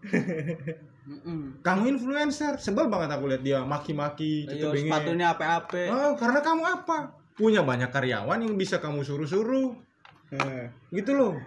[1.62, 4.90] Kamu influencer." Sebel banget aku lihat dia maki-maki, Ayo cetebenge.
[4.90, 5.84] sepatunya apa-apa.
[5.90, 6.98] Oh, karena kamu apa?
[7.40, 9.72] Punya banyak karyawan yang bisa kamu suruh-suruh.
[10.36, 10.68] Eh.
[10.92, 11.40] Gitu loh.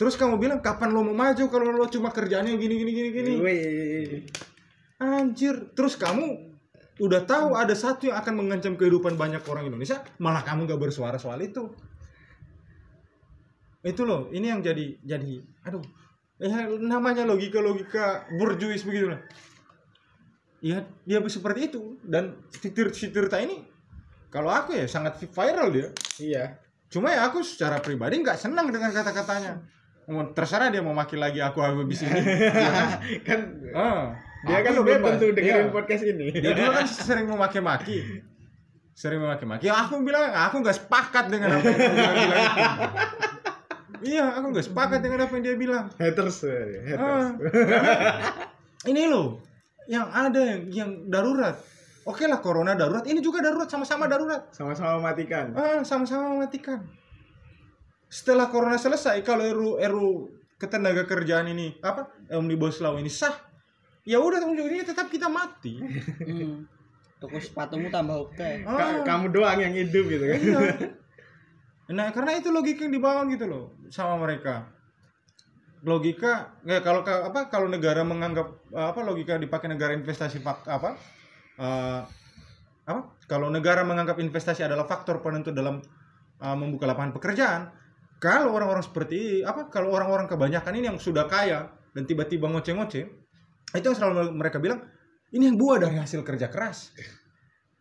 [0.00, 3.32] Terus kamu bilang kapan lo mau maju kalau lo cuma kerjaannya gini gini gini gini.
[4.96, 6.56] Anjir, terus kamu
[6.96, 11.20] udah tahu ada satu yang akan mengancam kehidupan banyak orang Indonesia, malah kamu gak bersuara
[11.20, 11.68] soal itu.
[13.84, 15.84] Itu loh, ini yang jadi jadi aduh.
[16.36, 19.20] Ya namanya logika-logika burjuis begitu lah.
[20.60, 23.64] Ya, dia seperti itu dan si Tir- si Tirta ini
[24.36, 25.88] kalau aku ya sangat viral dia.
[26.20, 26.44] Iya.
[26.92, 29.64] Cuma ya aku secara pribadi nggak senang dengan kata-katanya.
[30.36, 32.20] Terserah dia mau maki lagi aku habis ini.
[32.20, 32.92] Dia
[33.28, 33.40] kan,
[33.72, 35.72] ah, dia kan udah tentu dengerin Iya.
[35.72, 36.26] podcast ini.
[36.30, 37.98] Dia dulu kan sering memaki-maki.
[38.92, 39.66] Sering memaki-maki.
[39.66, 42.44] Ya aku bilang aku nggak sepakat dengan apa yang dia bilang.
[43.96, 45.84] Iya, aku nggak sepakat dengan apa yang dia bilang.
[45.96, 46.44] Haters.
[46.44, 47.00] eh, haters.
[47.00, 47.26] Karena
[48.86, 49.40] ini loh,
[49.90, 51.56] yang ada yang yang darurat.
[52.06, 54.46] Oke lah corona darurat, ini juga darurat sama-sama darurat.
[54.50, 55.50] Sama-sama matikan.
[55.52, 56.86] Ah, sama-sama mematikan.
[58.06, 60.10] Setelah corona selesai, kalau RU RU
[60.56, 63.34] ketenaga kerjaan ini apa omnibus law ini sah,
[64.02, 65.82] ya udah ujungnya tetap kita mati.
[66.22, 66.62] Hmm.
[67.18, 68.50] Tuku sepatumu tambah oke.
[68.62, 69.02] Ka- Ah.
[69.02, 70.38] kamu doang yang hidup gitu kan.
[70.38, 70.58] Iya.
[71.86, 74.66] Nah, karena itu logika yang dibangun gitu loh sama mereka.
[75.86, 80.98] Logika ya kalau ka- apa kalau negara menganggap apa logika dipakai negara investasi apa
[81.56, 82.00] eh,
[82.86, 85.82] apa kalau negara menganggap investasi adalah faktor penentu dalam
[86.40, 87.62] eh, membuka lapangan pekerjaan,
[88.16, 93.04] kalau orang-orang seperti apa kalau orang-orang kebanyakan ini yang sudah kaya dan tiba-tiba ngoceh-ngoceh,
[93.76, 94.84] itu yang selalu mereka bilang
[95.34, 96.94] ini yang buah dari hasil kerja keras.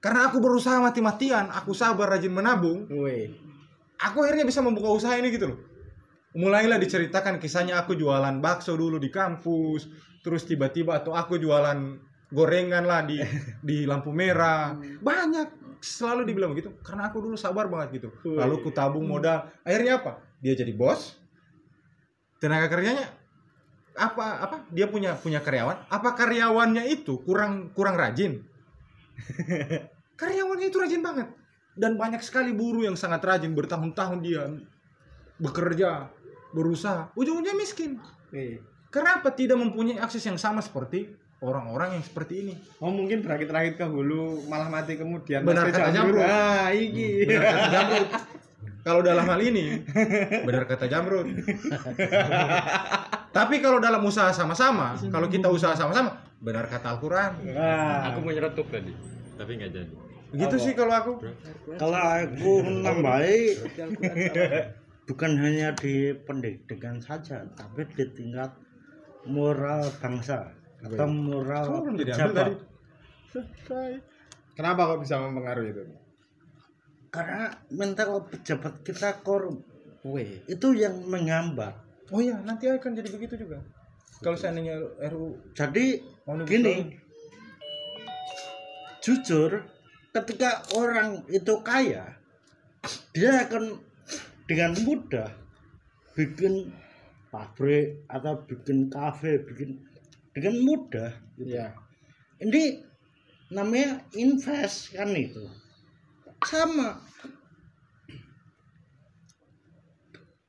[0.04, 3.26] Karena aku berusaha mati-matian, aku sabar rajin menabung, Woi.
[3.98, 5.60] aku akhirnya bisa membuka usaha ini gitu loh.
[6.36, 9.90] Mulailah diceritakan kisahnya aku jualan bakso dulu di kampus,
[10.22, 11.98] terus tiba-tiba atau aku jualan
[12.32, 13.22] gorengan lah di
[13.68, 14.74] di lampu merah.
[14.78, 18.10] Banyak selalu dibilang begitu karena aku dulu sabar banget gitu.
[18.26, 19.50] Lalu ku tabung modal.
[19.62, 20.22] Akhirnya apa?
[20.42, 21.18] Dia jadi bos.
[22.42, 23.10] Tenaga kerjanya
[23.96, 24.58] apa apa?
[24.74, 25.90] Dia punya punya karyawan.
[25.90, 28.44] Apa karyawannya itu kurang kurang rajin?
[30.20, 31.28] karyawannya itu rajin banget
[31.76, 34.48] dan banyak sekali buruh yang sangat rajin bertahun-tahun dia
[35.36, 36.08] bekerja
[36.56, 38.00] berusaha ujung-ujungnya miskin
[38.88, 43.86] kenapa tidak mempunyai akses yang sama seperti orang-orang yang seperti ini Oh mungkin berakit-rakit ke
[43.86, 45.44] hulu malah mati kemudian.
[45.44, 46.24] Benar kata Jamrud.
[46.24, 47.28] Ah, iki.
[47.28, 48.08] benar kata Jamrud
[48.86, 49.82] kalau dalam hal ini
[50.46, 51.28] benar kata Jamrud
[53.32, 58.14] tapi kalau dalam usaha sama-sama kalau kita usaha sama-sama benar kata Al-Quran Ah.
[58.14, 58.94] Aku mau nyeretuk tadi,
[59.36, 59.94] tapi nggak jadi.
[60.30, 61.12] begitu sih kalau aku
[61.76, 62.52] Kalau aku
[62.84, 63.40] nambahi
[65.06, 68.52] bukan hanya di pendidikan saja, tapi di tingkat
[69.26, 70.50] moral bangsa
[70.84, 71.64] atau moral
[71.96, 72.56] jadi tadi
[74.56, 75.84] Kenapa kok bisa mempengaruhi itu?
[77.12, 79.60] Karena mental pejabat kita korup,
[80.08, 80.40] Wih.
[80.48, 81.76] itu yang menghambat.
[82.16, 83.60] oh iya nanti akan jadi begitu juga
[84.24, 84.80] kalau seandainya
[85.12, 86.90] RU Jadi Omnibus gini, Law.
[89.04, 89.52] jujur,
[90.16, 92.16] ketika orang itu kaya,
[93.12, 93.78] dia akan
[94.48, 95.30] dengan mudah
[96.16, 96.72] bikin
[97.30, 99.84] pabrik atau bikin kafe, bikin
[100.36, 101.16] dengan mudah.
[101.40, 101.72] Iya.
[102.44, 102.84] Ini
[103.56, 105.48] namanya invest kan itu.
[106.44, 107.00] Sama.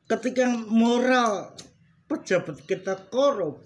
[0.06, 1.54] Ketika moral
[2.10, 3.62] pejabat kita korup,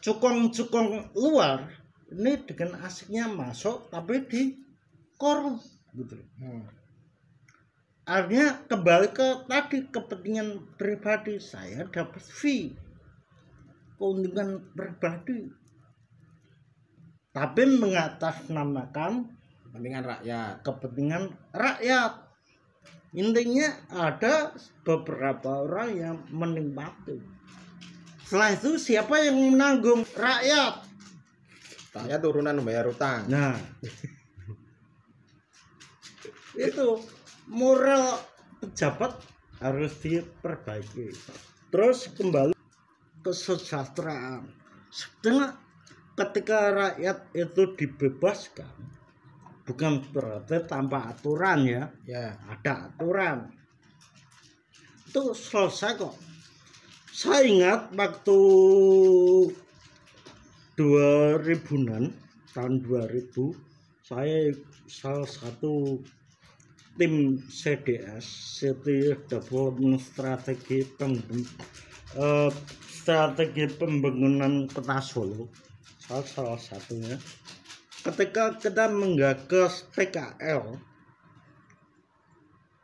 [0.00, 1.68] cukong-cukong luar
[2.12, 4.42] ini dengan asiknya masuk tapi di
[5.16, 5.60] korup
[5.96, 6.16] gitu.
[6.40, 6.68] Hmm.
[8.04, 12.74] Artinya kembali ke tadi kepentingan pribadi saya dapat fee
[14.00, 15.52] keuntungan pribadi.
[17.30, 19.28] Tapi mengatasnamakan
[19.70, 20.66] Kepentingan rakyat.
[20.66, 21.22] kepentingan
[21.54, 22.12] rakyat.
[23.14, 24.50] Intinya ada
[24.82, 27.22] beberapa orang yang menikmati.
[28.26, 30.86] Setelah itu siapa yang menanggung rakyat?
[31.94, 33.26] Rakyat turunan membayar utang.
[33.30, 33.54] nah.
[36.58, 36.98] Itu
[37.46, 38.18] moral
[38.58, 39.18] pejabat
[39.62, 41.14] harus diperbaiki.
[41.70, 42.59] Terus kembali
[43.22, 44.48] kesejahteraan.
[44.90, 45.54] Setengah
[46.18, 48.68] ketika rakyat itu dibebaskan
[49.64, 52.34] bukan berarti tanpa aturan ya Ya.
[52.50, 53.54] ada aturan.
[55.06, 56.14] Itu selesai kok.
[57.10, 58.38] Saya ingat waktu
[60.78, 62.14] 2000-an
[62.54, 63.52] tahun 2000
[64.00, 64.50] saya
[64.90, 66.00] salah satu
[66.98, 68.26] tim CDS
[68.58, 71.46] City Development Strategi Pemben-
[72.18, 72.50] eh,
[73.00, 75.48] Strategi Pembangunan Kota Solo
[76.10, 77.16] salah, salah satunya.
[78.00, 80.74] Ketika kita menggagas PKL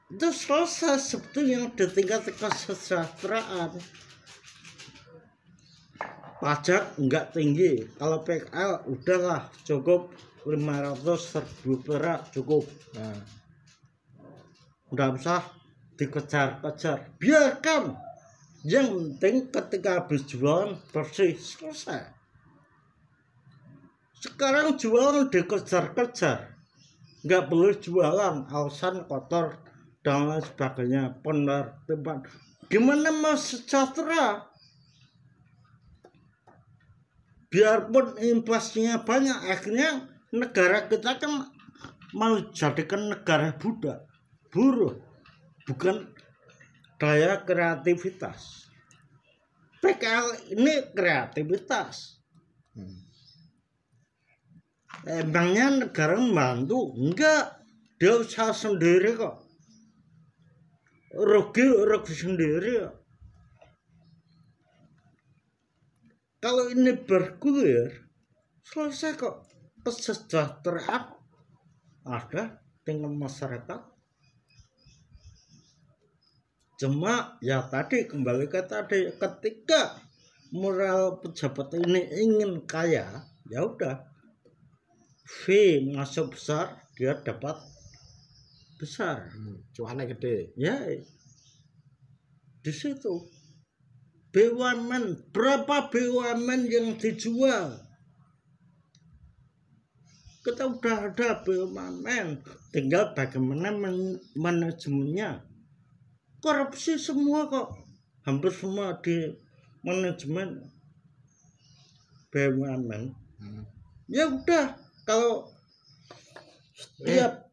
[0.06, 3.74] itu selesai sebetulnya di tingkat kesejahteraan.
[6.38, 7.84] Pajak enggak tinggi.
[7.98, 10.14] Kalau PKL udahlah cukup
[10.46, 12.64] 500 ribu perak cukup.
[12.94, 13.18] Nah.
[14.94, 15.42] udah usah
[15.98, 17.18] dikejar-kejar.
[17.18, 18.05] Biarkan
[18.64, 22.16] yang penting ketika habis jualan bersih selesai.
[24.16, 26.56] Sekarang jualan dikejar-kejar.
[27.26, 29.58] Nggak boleh jualan alasan kotor
[30.06, 32.22] dan lain sebagainya penertiban.
[32.70, 34.46] Gimana mau sejahtera
[37.50, 41.50] biarpun investasinya banyak akhirnya negara kita kan
[42.14, 44.06] mau jadikan negara budak.
[44.50, 44.94] Buruh
[45.66, 46.15] bukan
[46.96, 48.68] daya kreativitas.
[49.80, 52.18] PKL ini kreativitas.
[55.06, 56.90] Emangnya negara membantu?
[56.96, 57.62] Enggak.
[57.96, 59.36] Dia usaha sendiri kok.
[61.16, 62.96] Rugi rugi sendiri kok.
[66.42, 68.10] Kalau ini bergulir
[68.66, 69.36] selesai kok.
[69.86, 71.14] Kesejahteraan
[72.02, 73.95] ada dengan masyarakat
[76.76, 79.96] cuma ya tadi kembali ke tadi ketika
[80.52, 84.04] moral pejabat ini ingin kaya ya udah.
[85.26, 87.58] Fee masuk besar dia dapat
[88.78, 89.26] besar.
[89.34, 90.54] Hmm, cuannya gede.
[90.54, 90.78] ya
[92.66, 93.26] di situ.
[94.34, 97.78] BUMN berapa BUMN yang dijual?
[100.44, 105.40] Kita udah ada BUMN tinggal bagaimana man- manajemennya
[106.46, 107.74] korupsi semua kok.
[108.22, 109.34] Hampir semua di
[109.82, 110.62] manajemen
[112.30, 113.68] BUMN Hmm.
[114.08, 115.44] ya udah kalau
[116.72, 117.52] setiap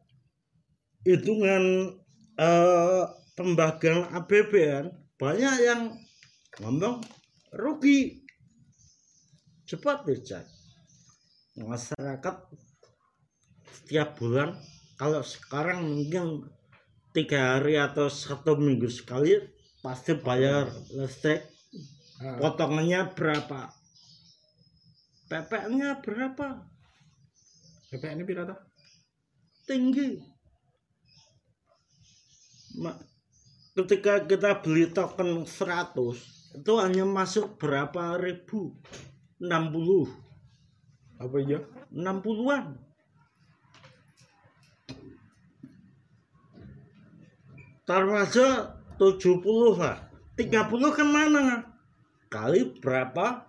[1.04, 1.92] hitungan
[2.40, 3.04] eh,
[3.36, 4.88] pembagian APBN
[5.20, 5.92] banyak yang
[6.56, 7.04] ngomong
[7.52, 8.24] rugi.
[9.68, 10.48] Cepat dicek.
[11.60, 12.36] Masyarakat
[13.68, 14.56] setiap bulan
[14.96, 16.48] kalau sekarang mungkin
[17.14, 19.38] tiga hari atau satu minggu sekali
[19.80, 21.46] pasti bayar listrik.
[22.18, 23.70] Potongannya berapa?
[25.30, 26.66] PPN-nya berapa?
[27.94, 28.54] Ini berapa?
[29.64, 30.20] tinggi.
[33.74, 38.78] Ketika kita beli token 100 itu hanya masuk berapa ribu?
[39.42, 41.62] 60 Apa iya?
[41.90, 42.78] 60-an
[47.84, 49.40] taruh aja 70
[49.80, 49.96] lah
[50.34, 51.62] 30 ke mana?
[52.26, 53.46] Kali berapa?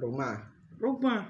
[0.00, 0.36] Rumah.
[0.80, 1.28] rumah.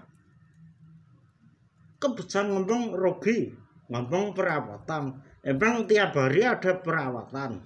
[1.98, 3.50] Kebetulan ngomong rugi.
[3.90, 5.20] Ngomong perawatan.
[5.42, 7.60] Emang tiap hari ada perawatan?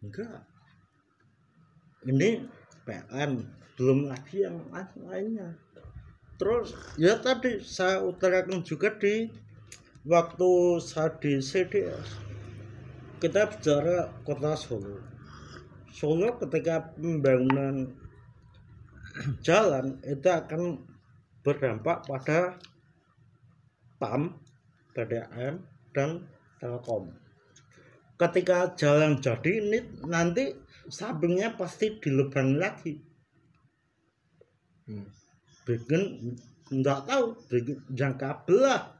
[0.00, 0.42] Enggak.
[2.08, 2.48] Ini
[2.88, 3.32] PLN
[3.74, 5.48] belum lagi yang lain- lainnya
[6.38, 9.30] terus ya tadi saya utarakan juga di
[10.04, 12.20] waktu saya di CDS
[13.24, 15.00] kita bicara kota Solo
[15.88, 17.88] Solo ketika pembangunan
[19.40, 20.82] jalan itu akan
[21.46, 22.58] berdampak pada
[24.02, 24.34] PAM,
[24.90, 25.62] PDAM,
[25.94, 26.26] dan
[26.58, 27.14] Telkom.
[28.18, 29.78] Ketika jalan jadi ini
[30.10, 30.50] nanti
[30.90, 32.98] sampingnya pasti dileban lagi.
[34.90, 35.06] Hmm.
[35.62, 36.34] Bikin
[36.74, 38.93] nggak tahu bikin jangka belah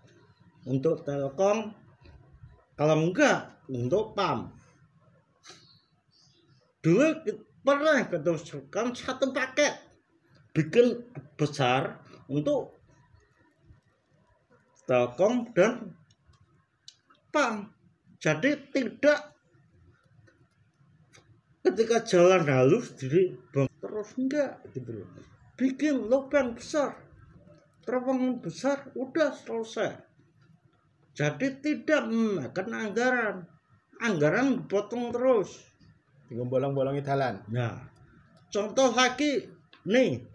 [0.64, 1.72] untuk Telkom
[2.74, 4.50] kalau enggak untuk PAM.
[6.84, 7.04] Dulu
[7.64, 9.72] pernah ketujukan satu paket
[10.52, 11.00] bikin
[11.38, 12.76] besar untuk
[14.84, 15.96] Telkom dan
[17.32, 17.72] PAM.
[18.20, 19.32] Jadi tidak
[21.64, 25.08] ketika jalan halus jadi bang terus enggak gitu loh.
[25.56, 26.98] Bikin lubang besar,
[27.86, 30.13] terowongan besar, udah selesai.
[31.14, 33.36] Jadi tidak memakan anggaran,
[34.02, 35.62] anggaran dipotong terus.
[36.26, 37.38] Tinggal bolong-bolongi dalan.
[37.54, 37.86] Nah,
[38.50, 39.46] contoh lagi
[39.86, 40.26] nih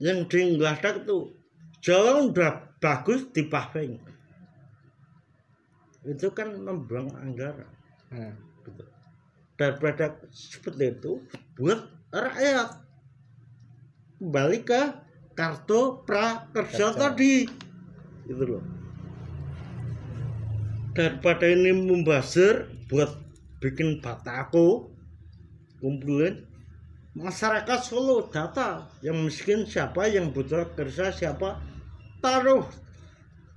[0.00, 1.36] yang di Ngladak itu
[1.84, 4.00] jalan udah bagus di paving.
[6.08, 7.68] Itu kan membuang anggaran.
[8.08, 8.32] Hmm.
[8.64, 8.84] Gitu.
[9.60, 11.20] Daripada seperti itu
[11.60, 12.80] buat rakyat
[14.16, 14.82] kembali ke
[15.36, 16.98] kartu prakerja Kerja.
[16.98, 17.48] tadi
[18.28, 18.81] gitu loh
[20.92, 23.08] daripada ini membazir buat
[23.64, 24.92] bikin batako
[25.80, 26.44] kumpulin
[27.16, 28.88] masyarakat Solo data.
[29.00, 31.60] Yang miskin siapa yang butuh kerja siapa
[32.20, 32.64] taruh.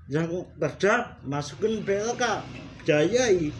[0.07, 2.23] Yang kerja masukin BLK
[2.87, 3.51] biayai.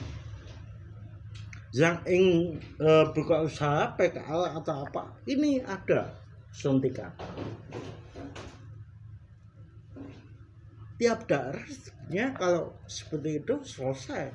[1.75, 6.15] Yang ingin eh, buka usaha PKL atau apa ini ada
[6.55, 7.11] suntikan.
[10.95, 11.27] Tiap
[12.05, 14.29] daerahnya kalau seperti itu selesai.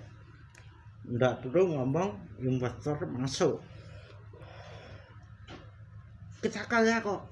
[1.06, 3.62] Nggak perlu ngomong investor masuk.
[6.42, 7.22] Kita kaya kok.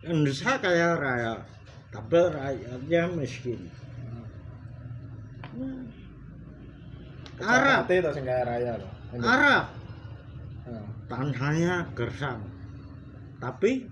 [0.00, 1.32] Indonesia kaya raya
[1.92, 3.68] tapi rakyatnya miskin.
[5.50, 5.84] Hmm.
[7.42, 7.90] Arab.
[7.90, 8.92] itu sing kaya raya loh.
[9.20, 9.66] Arab.
[10.64, 10.86] Hmm.
[11.10, 12.40] tanahnya gersang.
[13.42, 13.90] Tapi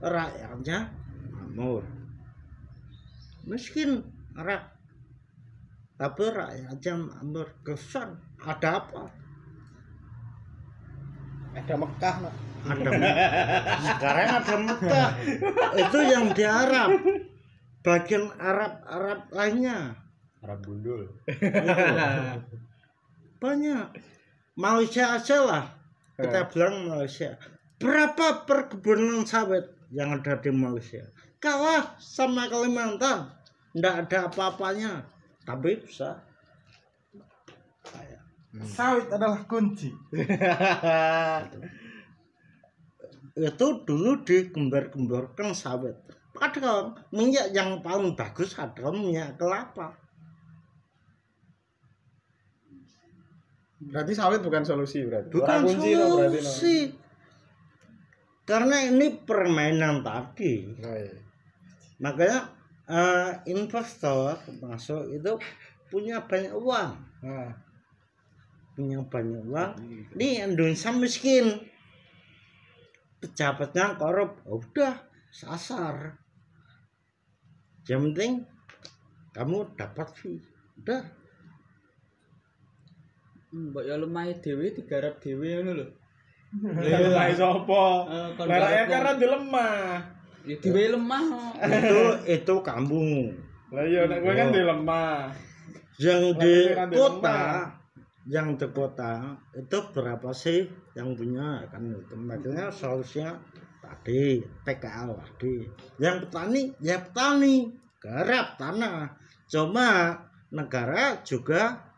[0.00, 1.03] rakyatnya
[1.54, 1.86] makmur
[3.46, 4.02] miskin
[4.34, 4.74] Arab
[5.94, 9.02] tapi rakyatnya makmur gersang ada apa?
[11.54, 12.34] Ada Mekah, Mak.
[12.66, 12.90] ada
[13.86, 15.10] sekarang ada Mekah.
[15.78, 16.98] Itu yang di Arab.
[17.86, 19.94] Bagian Arab Arab lainnya.
[20.42, 21.14] Arab gundul.
[23.38, 23.86] banyak.
[24.58, 25.64] Malaysia aja lah.
[26.18, 27.38] Kita bilang Malaysia.
[27.78, 31.06] Berapa perkebunan sawit yang ada di Malaysia
[31.44, 33.28] kalah sama Kalimantan
[33.76, 35.04] ndak ada apa-apanya
[35.44, 36.24] tapi bisa
[38.54, 39.90] Sawit adalah kunci.
[43.34, 45.98] itu dulu digembar-gemborkan sawit
[46.30, 49.98] padahal minyak yang paling bagus adalah minyak kelapa
[53.84, 55.34] Berarti sawit bukan solusi berarti.
[55.34, 56.46] bukan kunci no, berarti no.
[56.46, 56.76] solusi
[58.46, 61.23] karena ini permainan tadi Oh, iya.
[62.04, 62.52] Makanya
[62.84, 65.32] eh, investor masuk itu
[65.88, 66.92] punya banyak uang.
[67.24, 67.48] Nah,
[68.76, 69.72] punya banyak uang.
[70.12, 71.64] Di Indonesia miskin.
[73.24, 74.36] Pejabatnya korup.
[74.44, 74.94] Ya udah
[75.32, 76.20] sasar.
[77.88, 78.32] Yang penting
[79.32, 80.44] kamu dapat fee.
[80.84, 81.00] Udah.
[83.54, 85.86] Mbak ya lemah dhewe digarap dhewe ngono lho.
[86.54, 87.84] lemah sapa?
[88.10, 89.18] Eh, kon Lah rakyat
[90.44, 91.56] Ya dhewe lemah.
[91.56, 93.32] itu itu kamu
[93.72, 95.32] Lah iya nek kowe kan dilemah.
[95.96, 97.40] yang Lah, di ini kan di kota
[98.28, 99.12] yang di kota
[99.56, 101.64] itu berapa sih yang punya?
[101.72, 103.40] Kan itu makanya solusinya
[103.80, 105.64] tadi PKL tadi.
[105.96, 109.16] Yang petani ya petani garap tanah.
[109.48, 110.12] Cuma
[110.52, 111.88] negara juga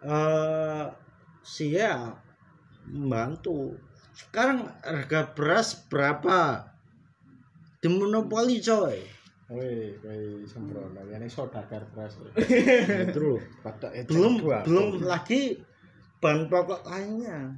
[0.00, 0.88] eh
[1.44, 2.24] siap
[2.88, 3.76] membantu.
[4.16, 6.73] Sekarang harga beras berapa
[7.84, 8.96] dimonopoli coy.
[9.52, 10.16] Wih, kowe
[10.48, 11.04] sembrono.
[11.04, 15.60] Ini saudagar Pada ecek belum belum lagi
[16.16, 17.52] bahan pokok lainnya.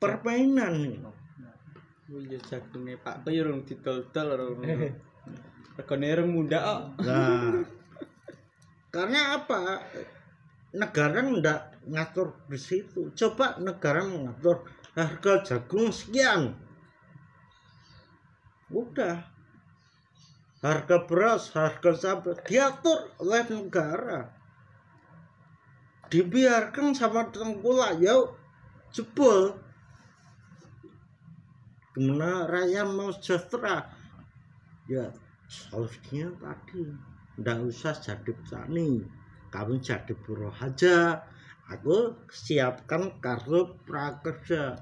[0.00, 0.74] Permainan.
[0.88, 0.96] Nih
[2.08, 4.64] Oh iya jagunge Pak Toy urung didol-dol urung.
[5.76, 7.04] Regane urung muda kok.
[7.04, 7.60] nah
[8.88, 9.84] karena apa?
[10.72, 13.12] Negara ndak ngatur di situ.
[13.12, 14.64] Coba negara mengatur
[14.96, 16.56] harga jagung sekian
[18.68, 19.24] udah
[20.58, 24.20] harga beras harga cabai diatur oleh negara.
[26.08, 28.34] Dibiarkan sama tengkulak yuk
[28.90, 29.54] jebol.
[31.92, 33.84] Gimana rakyat mau sejahtera?
[34.88, 35.12] Ya
[35.48, 36.80] solusinya tadi
[37.38, 39.04] ndak usah jadi petani
[39.52, 41.24] kamu jadi buruh aja.
[41.68, 44.80] Aku siapkan kartu prakerja.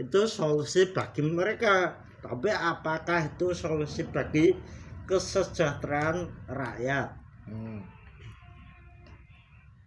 [0.00, 4.54] Itu solusi bagi mereka tapi apakah itu solusi bagi
[5.04, 7.08] kesejahteraan rakyat
[7.46, 7.78] Hmm.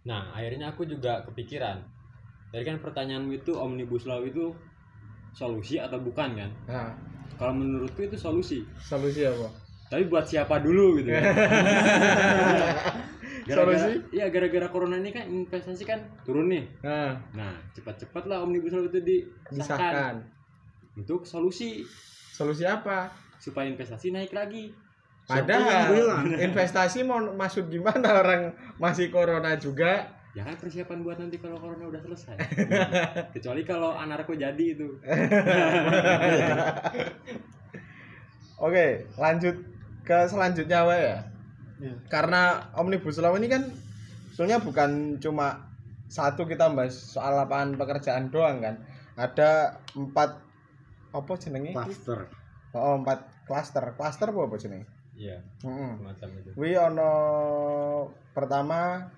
[0.00, 1.76] Nah, akhirnya aku juga kepikiran.
[2.48, 4.56] Dari kan pertanyaanmu itu omnibus law itu
[5.30, 6.50] solusi atau bukan kan?
[6.64, 6.90] Nah,
[7.36, 8.64] Kalau menurutku itu solusi.
[8.76, 9.52] solusi apa?
[9.88, 11.20] Tapi buat siapa dulu gitu kan?
[13.44, 13.92] Gara-gara- Solusi?
[14.12, 16.64] Iya, gara-gara corona ini kan investasi kan turun nih.
[16.80, 19.52] Nah, Nah, cepat-cepat lah omnibus law itu disahkan.
[19.52, 20.14] disahkan.
[20.96, 21.84] Untuk solusi
[22.40, 23.12] Solusi apa?
[23.40, 24.70] supaya investasi naik lagi.
[25.24, 25.96] Padahal
[26.46, 30.12] investasi mau masuk gimana orang masih corona juga.
[30.30, 32.36] Ya kan persiapan buat nanti kalau corona udah selesai.
[33.34, 35.02] Kecuali kalau anarko jadi itu.
[38.60, 39.56] Oke, lanjut
[40.06, 41.18] ke selanjutnya wae ya.
[41.80, 41.94] Iya.
[42.06, 43.66] Karena omnibus law ini kan
[44.36, 45.66] sebenarnya bukan cuma
[46.06, 48.78] satu kita bahas soal lapangan pekerjaan doang kan.
[49.18, 50.49] Ada empat
[51.10, 51.72] apa jenenge?
[51.72, 52.30] Pastor
[52.70, 53.82] Oh, empat klaster.
[53.98, 54.86] Klaster apa apa jenenge?
[55.18, 55.90] Iya, Heeh.
[55.98, 56.50] semacam itu.
[56.54, 57.12] Kuwi ono
[58.30, 59.10] pertama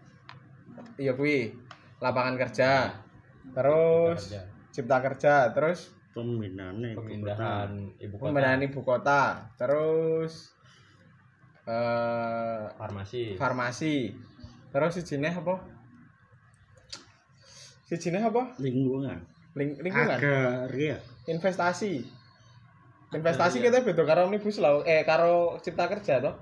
[0.97, 1.53] iya kuwi
[2.01, 2.97] lapangan kerja.
[3.53, 4.43] Terus Kerja.
[4.73, 7.01] cipta kerja, terus pemindahan ibu kota.
[7.05, 7.71] pemindahan
[8.01, 9.23] ibu kota pemindahan ibu kota,
[9.61, 10.33] terus
[11.69, 13.95] eh farmasi farmasi.
[14.73, 15.61] Terus sijine apa?
[17.85, 18.57] Sijine apa?
[18.57, 19.21] lingkungan
[19.53, 20.17] Ling lingkungan.
[20.17, 20.97] agraria
[21.27, 22.03] Investasi.
[23.13, 26.35] Investasi kita beda karo omnibus law, eh karo cipta kerja toh.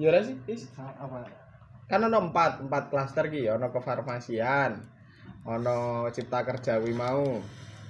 [0.00, 0.36] Ya ora sih?
[0.48, 0.72] Is?
[0.76, 1.46] Apa?
[1.86, 4.74] kan ono empat empat klaster ki ono kefarmasian
[5.46, 7.38] ono cipta kerja wi mau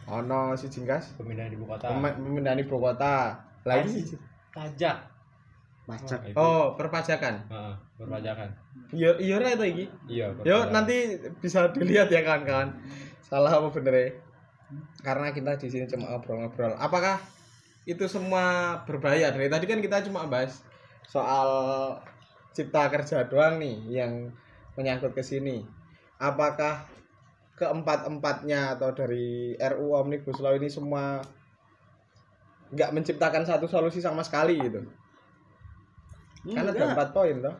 [0.06, 4.16] ono si jingkas pemindahan ibu kota pemindahan ibu kota lagi siji.
[4.52, 5.00] pajak
[5.88, 6.36] pajak Itu.
[6.36, 8.48] oh perpajakan Heeh, perpajakan
[8.92, 12.70] iya iya ora itu iki iya Yo nanti bisa dilihat ya kawan-kawan.
[13.26, 14.08] Salah apa bener ya?
[15.02, 16.74] Karena kita di sini cuma ngobrol-ngobrol.
[16.78, 17.22] Apakah
[17.86, 19.30] itu semua berbahaya?
[19.30, 20.62] Dari tadi kan kita cuma bahas
[21.06, 21.48] soal
[22.50, 24.34] cipta kerja doang nih yang
[24.74, 25.62] menyangkut ke sini.
[26.18, 26.88] Apakah
[27.56, 31.22] keempat-empatnya atau dari RU Omnibus Law ini semua
[32.74, 34.82] nggak menciptakan satu solusi sama sekali gitu?
[36.46, 36.94] Kan ada Enggak.
[36.94, 37.56] empat poin toh.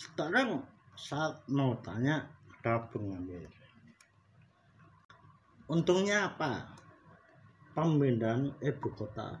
[0.00, 0.64] sekarang
[0.96, 2.24] saat mau tanya
[2.62, 3.44] ada pengambil
[5.70, 6.66] untungnya apa
[7.78, 9.38] pemindahan ibu kota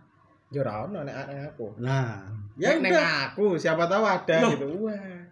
[0.50, 1.14] Yo ora ono nek
[1.54, 1.78] aku.
[1.78, 2.26] Nah,
[2.58, 2.90] ya Nek
[3.30, 4.50] aku siapa tahu ada Loh.
[4.50, 4.66] gitu.
[4.82, 5.22] Wah.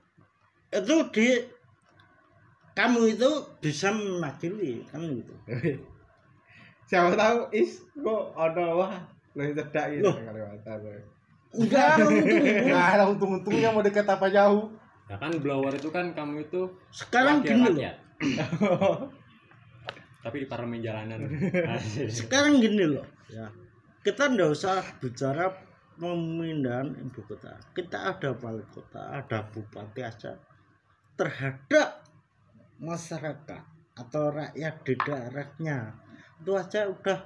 [0.68, 1.28] itu di
[2.76, 5.34] kamu itu bisa mewakili kan gitu.
[6.86, 8.94] siapa tahu is kok ono wah
[9.34, 10.14] lebih cedak gitu Loh.
[10.22, 10.78] Kalimantan.
[11.50, 12.14] Enggak untung.
[12.70, 14.70] Nggak ada untung-untungnya mau dekat apa jauh.
[15.10, 17.82] Ya kan blower itu kan kamu itu Sekarang gini loh.
[20.18, 21.30] Tapi di parlemen jalanan.
[22.18, 23.06] Sekarang gini loh.
[23.30, 23.48] Ya.
[24.02, 25.52] Kita ndak usah bicara
[25.98, 27.58] pemindahan ibu kota.
[27.74, 30.38] Kita ada wali kota, ada bupati aja
[31.18, 32.06] terhadap
[32.78, 33.62] masyarakat
[33.98, 35.98] atau rakyat di daerahnya
[36.38, 37.18] itu aja udah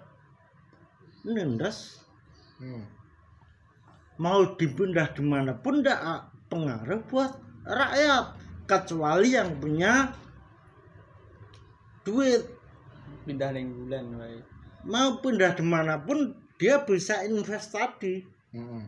[1.29, 2.01] nindas
[2.63, 2.87] Hmm.
[4.23, 7.35] mau dipindah di mana pun tidak pengaruh buat
[7.67, 8.39] rakyat
[8.71, 10.15] kecuali yang punya
[12.07, 12.47] duit
[13.25, 14.39] pindah ning bulan wae
[14.87, 18.85] mau pindah di mana pun dia bisa investasi Hmm.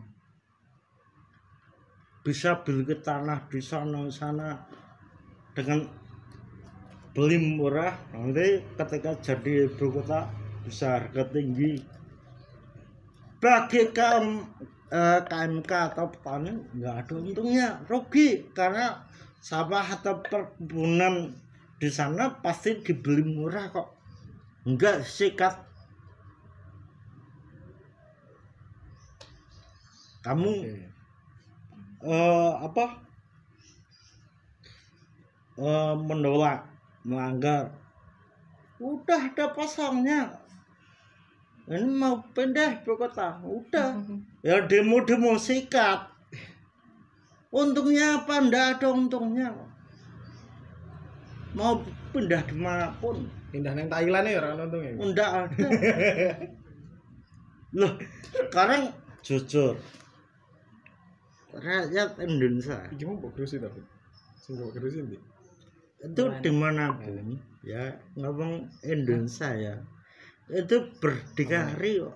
[2.21, 4.61] bisa beli ke tanah di sana sana.
[5.57, 5.81] Dengan
[7.17, 10.29] beli murah nanti ketika jadi ibu kota
[10.61, 11.81] bisa harga tinggi.
[13.41, 14.27] Bagi KM,
[14.93, 17.69] eh, KMK atau petani nggak ada untungnya.
[17.89, 19.01] Rugi karena
[19.41, 21.33] sawah atau perkebunan
[21.81, 23.94] di sana pasti dibeli murah kok
[24.65, 25.55] enggak sikat
[30.25, 30.73] kamu
[32.01, 32.85] eh, apa?
[35.55, 36.65] Eh, menolak
[37.05, 37.69] melanggar.
[38.81, 40.33] Udah ada pasalnya
[41.65, 43.41] ini mau pindah ibu kota.
[43.41, 43.97] Udah.
[44.45, 46.05] Ya demo demo sikat.
[47.49, 48.45] Untungnya apa?
[48.45, 49.49] Ndak ada untungnya.
[51.57, 51.81] Mau
[52.13, 53.25] pindah di mana pun
[53.55, 54.91] Pindah nang Thailand ya ora ono untungnya.
[54.99, 55.67] ndak ada
[57.79, 57.91] loh
[58.35, 58.91] sekarang
[59.23, 59.79] jujur
[61.55, 63.79] rakyat Indonesia Iki mau mbok gerusi tapi.
[64.35, 65.15] Sing mbok gerusi ndi?
[66.03, 69.79] itu di mana pun ya ngomong Indonesia ya
[70.51, 72.15] itu berdikari kok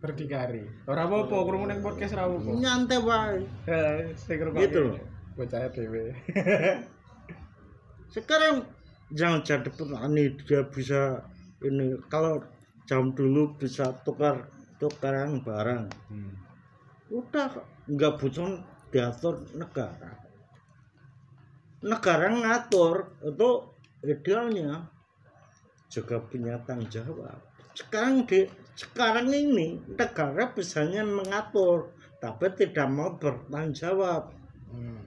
[0.00, 0.64] Berdikari.
[0.88, 2.56] Ora apa-apa, krungu ning podcast ora apa-apa.
[2.56, 3.44] nyantai wae
[4.16, 4.64] sing ngrungokne.
[4.64, 4.96] Gitu loh.
[5.36, 6.14] Bocah dhewe.
[8.10, 8.66] sekarang
[9.14, 11.22] jangan jadi petani dia bisa
[11.62, 12.42] ini kalau
[12.90, 14.50] jam dulu bisa tukar
[14.82, 16.34] tukaran barang Hmm.
[17.06, 17.54] udah
[17.86, 18.58] nggak butuh
[18.90, 20.18] diatur negara
[21.86, 23.50] negara ngatur itu
[24.02, 24.90] idealnya
[25.86, 27.38] juga punya tanggung jawab
[27.78, 34.34] sekarang di sekarang ini negara bisanya mengatur tapi tidak mau bertanggung jawab
[34.70, 35.02] Hmm.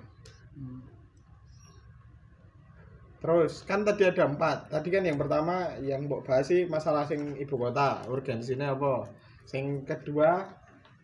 [3.24, 4.68] Terus kan tadi ada empat.
[4.68, 9.08] Tadi kan yang pertama yang mbok bahas sih masalah sing ibu kota, urgensinya apa?
[9.48, 10.44] Sing kedua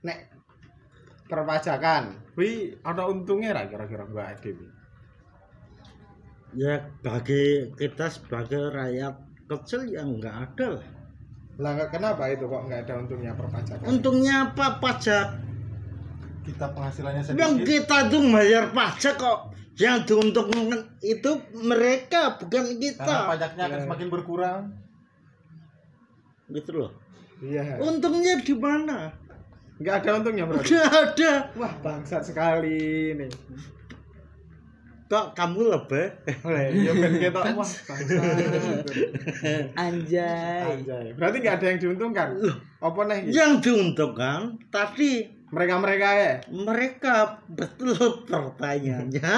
[0.04, 0.28] nek
[1.32, 2.20] perpajakan.
[2.36, 4.52] Wi ada untungnya ra kira-kira Mbak Ade.
[4.58, 4.68] wi?
[6.58, 9.14] ya bagi kita sebagai rakyat
[9.46, 10.88] kecil yang nggak ada lah
[11.60, 13.86] Lah kenapa itu kok nggak ada untungnya perpajakan?
[13.86, 15.28] untungnya apa pajak
[16.50, 17.68] Kita penghasilannya yang sedikit.
[17.86, 19.40] kita tuh bayar pajak kok
[19.76, 24.62] yang diuntungkan itu mereka bukan Karena kita pajaknya akan semakin berkurang.
[26.50, 26.92] gitu loh
[27.40, 27.78] Iya.
[27.78, 29.14] untungnya di mana
[29.78, 30.68] Nggak ada untungnya berarti.
[30.68, 33.30] udah ada Wah, bangsat sekali nih.
[35.06, 36.06] kok kamu lebih
[36.44, 38.04] Oleh, ya ben ketok wah bangsat.
[39.74, 41.06] anjay Anjay.
[41.14, 42.28] Berarti nggak ada yang diuntungkan.
[42.80, 43.20] Apa nih?
[43.30, 46.34] yang diuntungkan tadi Mereka-mereka ya.
[46.46, 47.98] mereka betul
[48.30, 49.34] pertanyaannya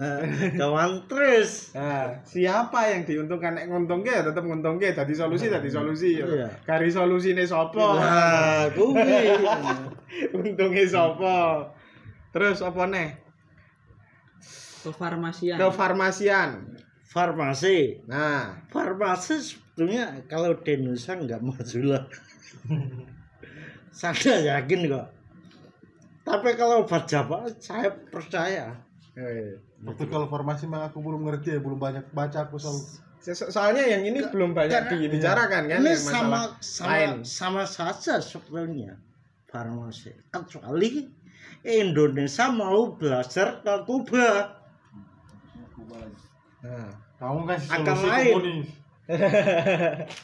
[0.60, 6.16] kawan terus Nah, siapa yang diuntungkan nek nguntungke ya tetep nguntungke dadi solusi dadi solusi
[6.16, 6.24] ya.
[6.24, 6.48] Iya.
[6.64, 7.86] Kari solusine sapa?
[8.00, 9.36] nah kuwi
[10.40, 11.68] Untunge sapa?
[12.32, 13.08] Terus apa nih?
[14.80, 16.50] kefarmasian Ke farmasian.
[17.04, 22.04] farmasi Nah, farmasi sebetulnya kalau di Indonesia nggak maju lah
[23.92, 25.06] saya yakin kok
[26.30, 28.78] tapi kalau obat Jawa saya percaya
[29.12, 32.76] eh, Waktu kalau farmasi mah aku belum ngerti ya, belum banyak baca aku soal
[33.18, 37.10] so- soalnya yang ini belum banyak karena- dibicarakan kan ini yang sama sama lain.
[37.20, 39.00] sama saja sebetulnya
[39.46, 41.08] farmasi kecuali
[41.60, 44.56] Indonesia mau belajar ke Kuba
[46.60, 48.34] Nah, kamu kan Akan solusi lain.
[48.36, 48.68] komunis.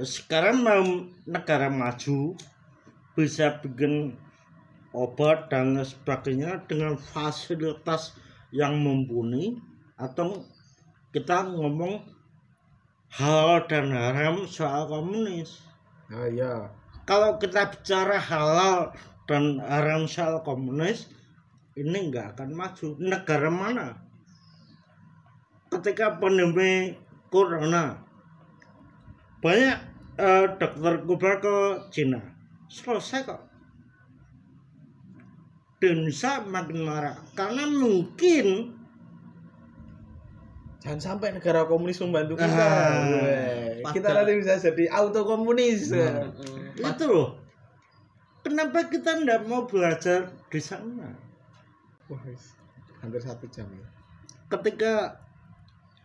[0.00, 0.84] sekarang mau
[1.22, 2.34] negara maju
[3.12, 4.16] bisa bikin
[4.90, 8.18] obat dan sebagainya dengan fasilitas
[8.50, 9.58] yang mumpuni
[9.94, 10.42] atau
[11.14, 12.02] kita ngomong
[13.10, 15.62] halal dan haram soal komunis.
[16.10, 16.70] oh iya
[17.06, 18.94] Kalau kita bicara halal
[19.26, 21.10] dan haram soal komunis,
[21.74, 22.94] ini nggak akan maju.
[23.02, 23.98] Negara mana?
[25.70, 26.94] Ketika pandemi
[27.30, 27.98] corona,
[29.42, 29.78] banyak
[30.18, 31.56] eh, dokter kubar ke
[31.90, 32.22] Cina,
[32.70, 33.49] selesai kok.
[35.80, 38.76] Makin marah karena mungkin
[40.84, 42.64] jangan sampai negara komunis membantu kita
[43.80, 45.88] Ah, kita nanti bisa jadi auto komunis.
[46.76, 47.40] Itu loh.
[48.44, 51.16] Kenapa kita nggak mau belajar di sana?
[52.08, 52.20] Wah,
[53.00, 53.88] hampir satu jam ya.
[54.52, 55.16] Ketika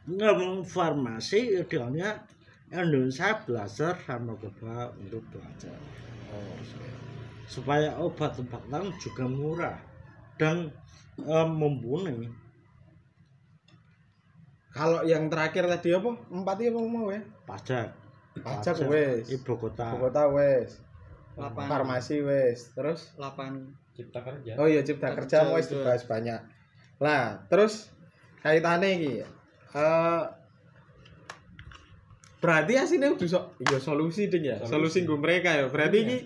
[0.08, 2.24] ngomong farmasi idealnya
[2.72, 5.80] Indonesia belajar sama Kuba untuk belajar.
[6.32, 6.60] Oh,
[7.46, 9.78] supaya obat-obatan juga murah
[10.42, 10.74] dan
[11.22, 12.30] eh, mumpuni.
[14.76, 16.12] Kalau yang terakhir tadi apa?
[16.28, 17.24] Empat ya mau mau ya?
[17.48, 17.96] Pajak.
[18.44, 19.32] Pajak wes.
[19.32, 19.96] Ibu kota.
[19.96, 20.84] Ibu kota wes.
[21.40, 21.70] Lapangan.
[21.72, 22.76] farmasi wes.
[22.76, 23.16] Terus?
[23.16, 23.72] Lapangan.
[23.96, 24.60] Cipta kerja.
[24.60, 26.44] Oh iya cipta kerja Kerja wes dibahas banyak.
[27.00, 27.88] Lah terus
[28.44, 29.14] kaitannya iki
[29.76, 30.24] eh
[32.44, 35.08] berarti aslinya udah so, iya solusi ding ya solusi, Solusi.
[35.08, 35.66] gue mereka ya.
[35.72, 36.18] Berarti ini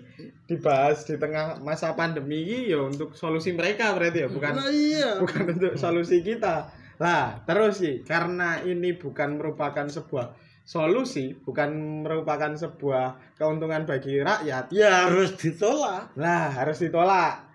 [0.44, 5.16] dibahas di tengah masa pandemi ini ya untuk solusi mereka berarti ya bukan Nah, iya.
[5.22, 6.68] bukan untuk solusi kita.
[7.00, 14.68] Lah terus sih karena ini bukan merupakan sebuah solusi bukan merupakan sebuah keuntungan bagi rakyat
[14.74, 16.12] ya harus ditolak.
[16.20, 17.48] Lah harus ditolak.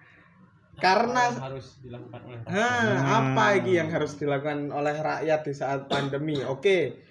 [0.76, 2.52] Karena Apa yang harus dilakukan oleh rakyat?
[2.52, 2.98] Hmm.
[3.00, 6.36] apa ini yang harus dilakukan oleh rakyat di saat pandemi?
[6.44, 7.06] Oke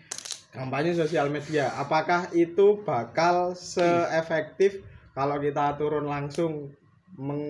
[0.55, 1.75] kampanye sosial media.
[1.75, 4.79] Apakah itu bakal seefektif
[5.11, 6.71] kalau kita turun langsung
[7.19, 7.43] meng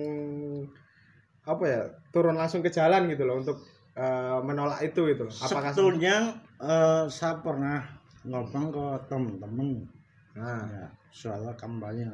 [1.45, 3.61] apa ya turun langsung ke jalan gitu loh untuk
[3.93, 5.35] eh, menolak itu gitu loh.
[5.37, 7.85] Apakah sebetulnya eh, saya pernah
[8.25, 9.85] ngomong ke teman-teman
[10.33, 10.65] nah.
[10.65, 12.09] Ya, soal kampanye.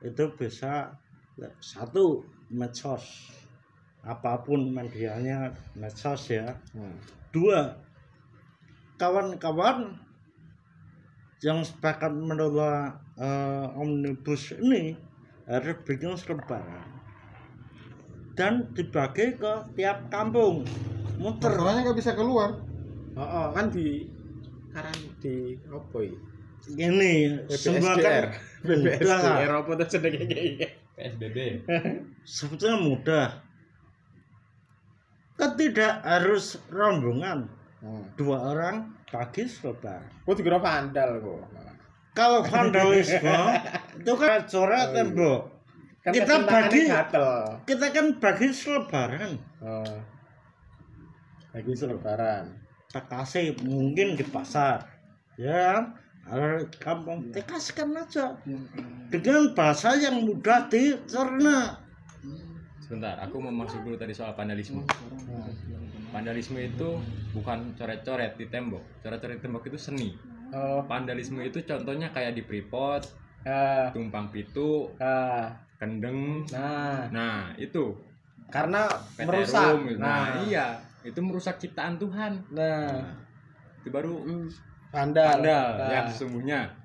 [0.00, 0.96] Itu bisa
[1.36, 3.36] ya, satu medsos.
[4.00, 6.56] Apa pun medianya medsos ya.
[6.72, 6.96] Hmm.
[7.30, 7.76] dua
[8.98, 9.94] kawan-kawan
[11.40, 14.96] yang sepakat menolak eh, omnibus ini
[15.48, 16.84] harus bikin selebaran
[18.38, 20.64] dan dibagi ke tiap kampung.
[21.20, 21.52] Muter.
[21.52, 22.56] Masalahnya nggak bisa keluar.
[23.18, 24.08] oh, oh, kan di
[24.70, 26.14] karan di apa ya
[26.68, 28.30] ini semua kan
[28.62, 31.36] mudah BPSDR apa tuh jenenge iki PSBB
[32.22, 33.28] sebetulnya mudah.
[35.40, 37.48] Kan tidak harus rombongan.
[37.80, 38.04] Hmm.
[38.12, 41.42] dua orang bagi selebaran kok dikira vandal kok
[42.10, 43.38] kalau vandalisme
[44.00, 45.42] itu kan coret tembok
[46.00, 47.28] kan Kita kecintaannya bagi- gatel.
[47.68, 49.32] kita kan bagi selebaran.
[49.60, 49.96] Oh.
[51.52, 52.44] bagi selebaran.
[52.88, 54.80] Kita kasih mungkin di pasar.
[55.36, 55.92] Ya
[56.64, 58.32] di kampung kita kasihkan aja.
[59.12, 61.76] Dengan bahasa yang mudah dicerna.
[62.80, 64.80] Sebentar aku mau masuk dulu tadi soal vandalisme
[66.10, 66.98] vandalisme itu
[67.32, 68.82] bukan coret-coret di tembok.
[69.02, 70.10] Coret-coret di tembok itu seni.
[70.50, 70.82] Oh.
[70.84, 73.06] Vandalisme itu contohnya kayak di Freeport
[73.40, 76.44] ah tumpang pitu ah kendeng.
[76.50, 77.08] Nah.
[77.08, 77.96] Nah itu.
[78.50, 79.64] Karena PT merusak.
[79.86, 79.98] Gitu.
[80.02, 80.06] nah.
[80.06, 80.66] Nah iya.
[81.06, 82.44] Itu merusak ciptaan Tuhan.
[82.50, 83.16] Nah.
[83.80, 84.26] Itu baru
[84.90, 85.40] vandal.
[85.40, 85.68] Vandal.
[85.78, 86.79] Nah, yang sesungguhnya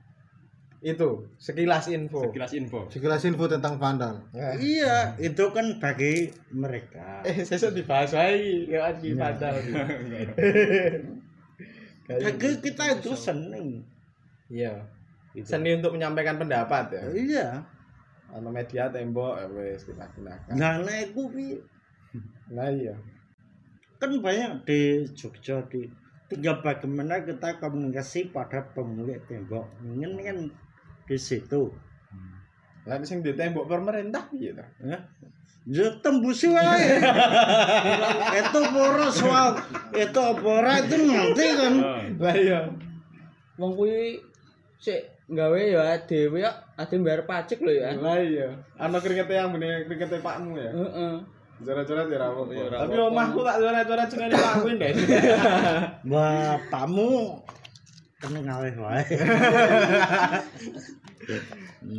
[0.85, 2.29] itu sekilas info.
[2.29, 2.85] Sekilas info.
[2.93, 4.21] Sekilas info tentang vandal.
[4.37, 4.53] Nah.
[4.61, 7.25] iya itu kan bagi mereka.
[7.25, 9.57] Eh sesuk dibahas wae ya di vandal.
[12.05, 13.81] Bagi kita itu seni
[14.53, 14.77] iya.
[15.41, 17.03] Seni untuk menyampaikan pendapat ya?
[17.09, 17.47] Iya.
[18.29, 21.57] Atau media tembok ya wes kita gunakan nah nah itu Pi.
[22.53, 22.93] nah iya.
[23.97, 25.89] Kan banyak di Jogja di
[26.29, 29.65] tinggal bagaimana kita komunikasi pada pemilik tembok.
[29.81, 30.37] Ini kan
[31.05, 31.69] di situ.
[32.85, 34.99] Lah sing di tembok pemerintah gitu ya
[35.65, 37.01] ya tembusi wae.
[38.41, 39.57] Itu poro soal
[39.97, 41.73] itu poro itu nanti kan?
[42.21, 42.59] Lah iya.
[43.57, 44.21] Wong kuwi
[44.77, 47.97] sik gawe ya dhewe ya ade bayar pajak lho ya.
[47.97, 48.53] lah iya.
[48.77, 50.69] Ana keringetnya yang bener keringetnya pakmu ya?
[50.69, 51.13] Heeh.
[51.55, 52.51] coret-coret ya rawo?
[52.51, 54.93] Iya, ra tapi omahku tak coret-coret di pakmu deh
[56.11, 57.11] bapakmu
[58.17, 59.05] kena ngalih wae.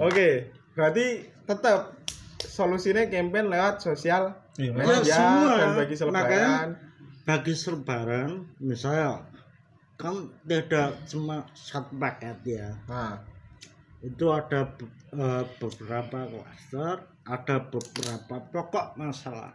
[0.07, 0.29] Oke
[0.77, 1.07] berarti
[1.49, 1.97] tetap
[2.37, 5.53] solusinya campaign lewat sosial Iya, media Ya, semua.
[5.61, 6.69] dan bagi Makanya- selebaran
[7.27, 9.11] bagi selebaran misalnya
[9.97, 10.14] kan
[10.45, 12.69] tidak cuma satu paket ya.
[12.89, 13.17] Nah.
[14.01, 14.69] Itu ada
[15.12, 19.53] eh, beberapa klaster ada beberapa pokok masalah.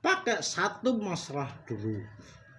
[0.00, 2.00] Pakai satu masalah dulu.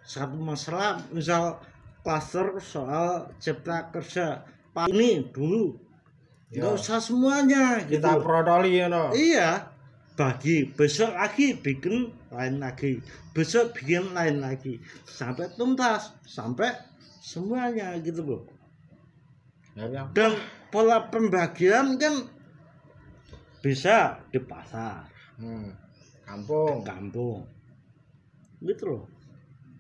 [0.02, 1.58] Satu masalah misal
[2.04, 4.44] klaster soal cipta kerja.
[4.72, 5.76] Pak ini dulu.
[6.50, 6.66] Ya.
[6.66, 8.26] nggak usah semuanya kita gitu.
[8.26, 9.70] protoli ya no iya.
[10.18, 12.98] Bagi besok lagi bikin lain lagi.
[13.38, 14.82] Besok bikin lain lagi.
[15.06, 16.74] Sampai tuntas sampai
[17.22, 18.42] semuanya gitu loh
[19.78, 20.04] Ya, ya.
[20.12, 20.34] dan
[20.74, 22.26] pola pembagian kan
[23.62, 25.06] bisa di pasar.
[25.38, 25.72] Hmm.
[26.26, 26.82] kampung.
[26.82, 27.46] Kampung.
[28.60, 29.19] Gitu loh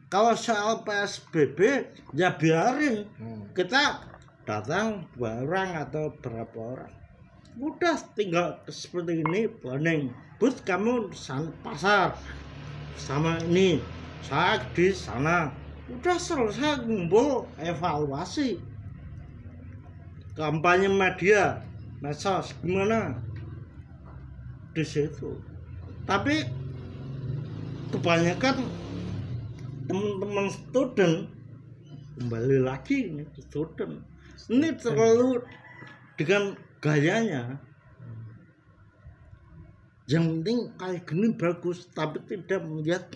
[0.10, 1.86] kalau soal PSBB
[2.18, 3.06] ya biarin.
[3.22, 3.46] Hmm.
[3.54, 4.02] kita
[4.50, 6.94] datang dua orang atau berapa orang.
[7.62, 10.10] Udah tinggal seperti ini planning
[10.42, 12.18] but kamu san pasar.
[12.98, 13.78] Sama ini
[14.26, 15.54] saya di sana.
[15.90, 18.58] Udah selesai ngumpul evaluasi.
[20.34, 21.62] Kampanye media
[22.02, 23.14] medsos gimana?
[24.74, 25.38] Di situ.
[26.10, 26.46] Tapi
[27.94, 28.79] kebanyakan
[29.90, 31.26] teman-teman student.
[32.22, 34.06] Kembali lagi ini student.
[34.46, 35.42] Ini terlalu
[36.14, 37.58] dengan gayanya.
[40.06, 43.10] Yang penting kayak gini bagus tapi tidak melihat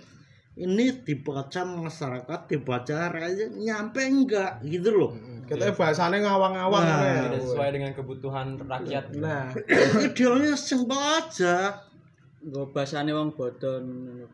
[0.57, 5.11] ini dibaca masyarakat dibaca rakyat nyampe enggak gitu loh.
[5.45, 9.13] Kita bahasanya ngawang-ngawang Nah, sesuai dengan kebutuhan rakyat.
[9.17, 9.53] Nah.
[10.01, 11.86] Idealnya simpel aja
[12.43, 13.85] Nggo bahasane wong bodon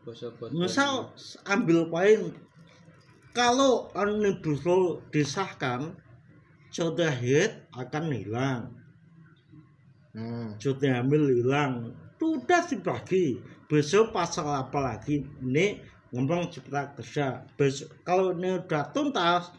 [0.02, 0.58] basa bodon.
[0.58, 1.14] misal
[1.46, 2.34] ambil poin.
[3.30, 5.94] Kalau omnibus law disahkan
[6.74, 8.62] cuti haid akan hilang.
[10.10, 10.58] Hmm.
[10.58, 11.94] cuti hamil hilang.
[12.18, 13.38] Sudah dibagi
[13.70, 15.22] besok pasal apa lagi?
[15.38, 15.78] Ini
[16.10, 17.46] ngomong cipta kerja.
[17.54, 19.54] Besok kalau ini udah tuntas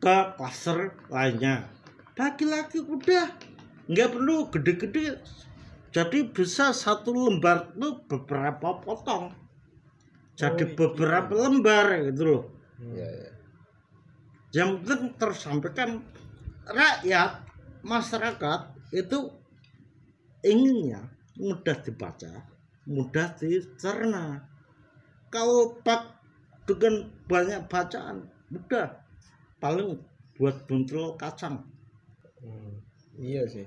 [0.00, 1.68] ke klaster lainnya.
[2.16, 3.28] Bagi lagi udah.
[3.92, 5.20] Nggak perlu gede-gede
[5.94, 9.30] jadi bisa satu lembar itu beberapa potong.
[10.34, 12.42] Jadi beberapa lembar gitu loh.
[12.82, 13.30] Ya, ya.
[14.50, 16.02] yang penting tersampaikan
[16.66, 17.46] rakyat
[17.86, 19.30] masyarakat itu
[20.42, 21.06] inginnya
[21.38, 24.44] mudah dibaca mudah dicerna.
[25.32, 26.20] Kalau pak
[26.68, 28.88] dengan banyak bacaan udah
[29.58, 29.98] paling
[30.38, 31.64] buat buntel kacang.
[32.44, 32.78] Hmm.
[33.18, 33.64] iya sih.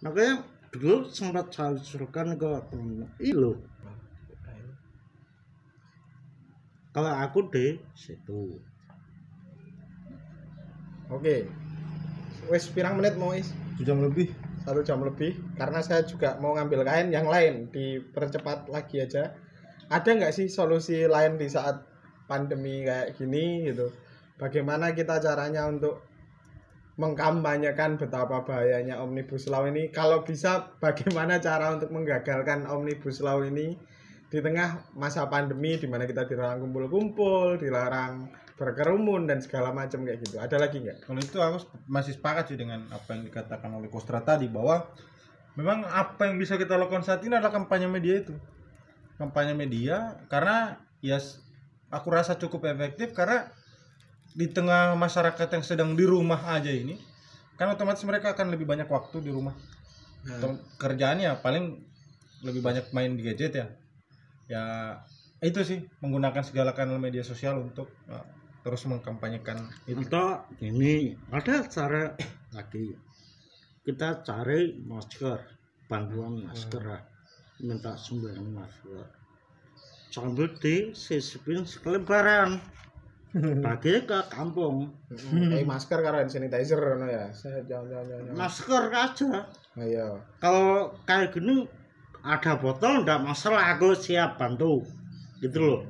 [0.00, 3.06] Makanya dulu sempat saya usulkan ke temen.
[3.22, 3.56] Ini loh
[6.94, 8.54] kalau aku di situ.
[11.10, 11.50] Oke.
[12.46, 13.50] Wes pirang menit mau is?
[13.82, 14.30] Jam lebih.
[14.62, 15.34] Satu jam lebih.
[15.58, 17.66] Karena saya juga mau ngambil kain yang lain.
[17.74, 19.34] Dipercepat lagi aja.
[19.90, 21.82] Ada nggak sih solusi lain di saat
[22.30, 23.90] pandemi kayak gini gitu?
[24.38, 25.98] Bagaimana kita caranya untuk
[26.94, 29.90] mengkampanyekan betapa bahayanya omnibus law ini.
[29.90, 33.74] Kalau bisa bagaimana cara untuk menggagalkan omnibus law ini
[34.30, 40.22] di tengah masa pandemi di mana kita dilarang kumpul-kumpul dilarang berkerumun dan segala macam kayak
[40.22, 40.38] gitu?
[40.38, 41.06] Ada lagi nggak?
[41.06, 41.58] Kalau itu aku
[41.90, 44.86] masih sepakat sih dengan apa yang dikatakan oleh Kostra tadi bahwa
[45.58, 48.34] memang apa yang bisa kita lakukan saat ini adalah kampanye media itu.
[49.18, 51.38] Kampanye media karena ya s-
[51.90, 53.50] aku rasa cukup efektif karena
[54.34, 56.98] di tengah masyarakat yang sedang di rumah aja ini
[57.54, 59.54] kan otomatis mereka akan lebih banyak waktu di rumah.
[60.26, 61.78] Tem- Kerjaannya paling
[62.42, 63.66] lebih banyak main di gadget ya.
[64.50, 64.64] Ya
[65.38, 68.26] itu sih menggunakan segala kanal media sosial untuk uh,
[68.64, 70.00] terus mengkampanyekan itu.
[70.08, 72.16] atau ini ada cara
[72.56, 72.96] lagi
[73.84, 75.36] kita cari masker
[75.84, 77.04] bantuan masker lah.
[77.60, 79.04] minta sumbangan masker
[80.08, 82.56] sambil disisipin sekelebaran
[83.34, 84.94] bagi ke kampung.
[85.10, 87.26] Kayak masker karo hand sanitizer no ya.
[88.30, 89.50] Masker aja.
[89.74, 91.66] Ayo kalau kayak gini
[92.22, 93.74] ada botol enggak masalah.
[93.74, 94.86] Aku siap bantu.
[95.42, 95.82] Gitu loh.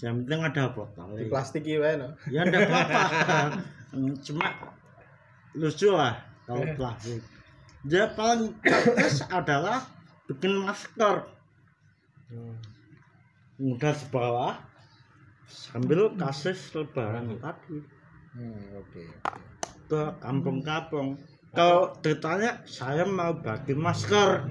[0.00, 1.12] Yang penting ada botol.
[1.12, 2.16] Di plastiki wae no?
[2.32, 3.60] Ya enggak apa-apa.
[3.92, 4.48] Hmm, cuma
[5.52, 6.16] lucu lah
[6.48, 7.20] kalau plastik.
[7.84, 9.84] Dia paling praktis adalah
[10.24, 11.28] bikin masker.
[13.60, 14.56] Mudah di bawah
[15.52, 17.36] sambil kasih lebaran.
[17.36, 17.76] Tadi
[18.40, 19.02] hmm, oke
[19.92, 21.20] ke kampung-kampung.
[21.52, 24.48] Kalau ditanya saya mau bagi masker.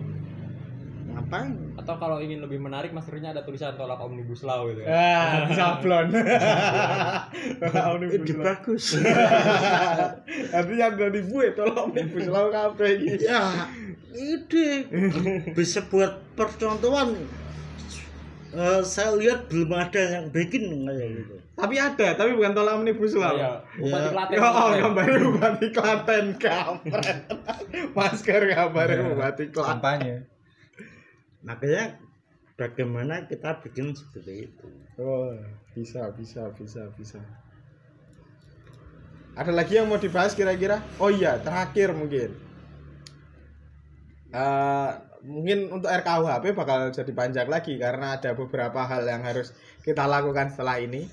[1.11, 1.75] Ngapain?
[1.81, 4.93] Atau kalau ingin lebih menarik maskernya ada tulisan tolak omnibus law gitu ya?
[4.93, 6.13] Ah sablon.
[8.05, 9.01] Ide bagus.
[10.53, 13.65] Tapi yang dari gue tolong omnibus law kabeh iki ya
[14.11, 14.91] ide
[15.55, 17.15] bisa buat percontohan
[18.51, 23.15] Eh, saya lihat belum ada yang bikin kayak gitu tapi ada tapi bukan tolak omnibus
[23.15, 24.09] law Iya, Bupati Ya.
[24.11, 24.35] Klaten.
[24.35, 27.17] Ya, oh, gambarnya Bupati Klaten kampret.
[27.95, 29.71] Masker gambarnya Bupati Klaten.
[29.71, 30.15] kampanye
[31.41, 31.95] makanya
[32.53, 35.31] bagaimana kita bikin seperti itu Oh,
[35.71, 37.17] bisa, bisa, bisa, bisa.
[39.31, 42.35] ada lagi yang mau dibahas kira-kira oh iya terakhir mungkin
[44.29, 44.91] Eh,
[45.21, 49.53] mungkin untuk RKUHP bakal jadi panjang lagi karena ada beberapa hal yang harus
[49.85, 51.05] kita lakukan setelah ini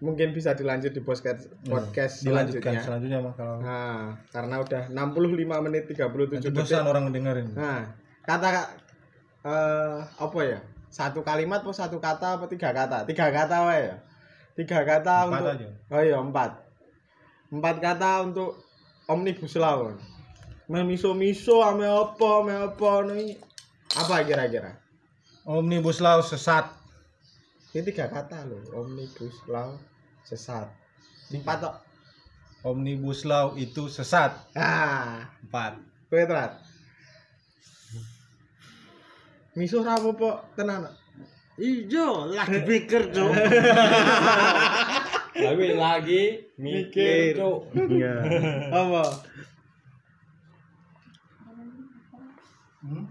[0.00, 5.66] mungkin bisa dilanjut di podcast podcast dilanjutkan selanjutnya selanjutnya mah kalau nah karena udah 65
[5.66, 7.84] menit 37 nanti detik bosan orang mendengarin Nah,
[8.24, 8.48] kata
[9.44, 10.60] eh apa ya?
[10.90, 13.06] Satu kalimat atau satu kata apa tiga kata?
[13.06, 13.96] Tiga kata wae ya.
[14.58, 15.68] Tiga kata Empat untuk aja.
[15.94, 16.50] Oh iya, empat.
[17.54, 18.58] Empat kata untuk
[19.06, 19.94] omnibus law.
[20.70, 23.34] Memiso-miso ame apa, ame apa nih.
[23.98, 24.78] Apa kira-kira?
[25.50, 26.68] omnibus law sesat
[27.74, 29.74] Ini tiga kata loh, omnibus law
[30.22, 30.70] sesat.
[31.30, 31.74] Empat tok.
[32.66, 35.74] omnibus law itu sesat Ah, empat
[36.06, 36.58] telat.
[39.58, 40.86] Miso ora apa-apa tenan.
[41.58, 43.30] Ijo lagi pikir cuk.
[45.46, 46.22] lagi lagi
[46.58, 47.38] mikir
[52.80, 53.02] cuk Iya.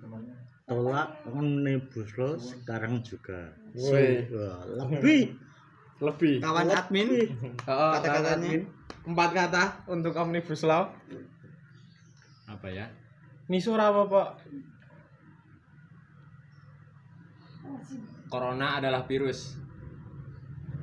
[0.00, 0.18] Apa?
[0.66, 3.50] Tolak omnibus law sekarang juga.
[3.74, 4.22] Woi.
[4.30, 5.34] Wah, lebih
[6.00, 6.40] Lebih.
[6.40, 7.08] kawan admin
[7.68, 8.64] Oh, Kata-katanya.
[9.04, 10.92] Empat kata untuk omnibus law.
[12.50, 12.90] apa ya
[13.46, 14.36] Miso ora apa-apa.
[18.28, 19.54] corona adalah virus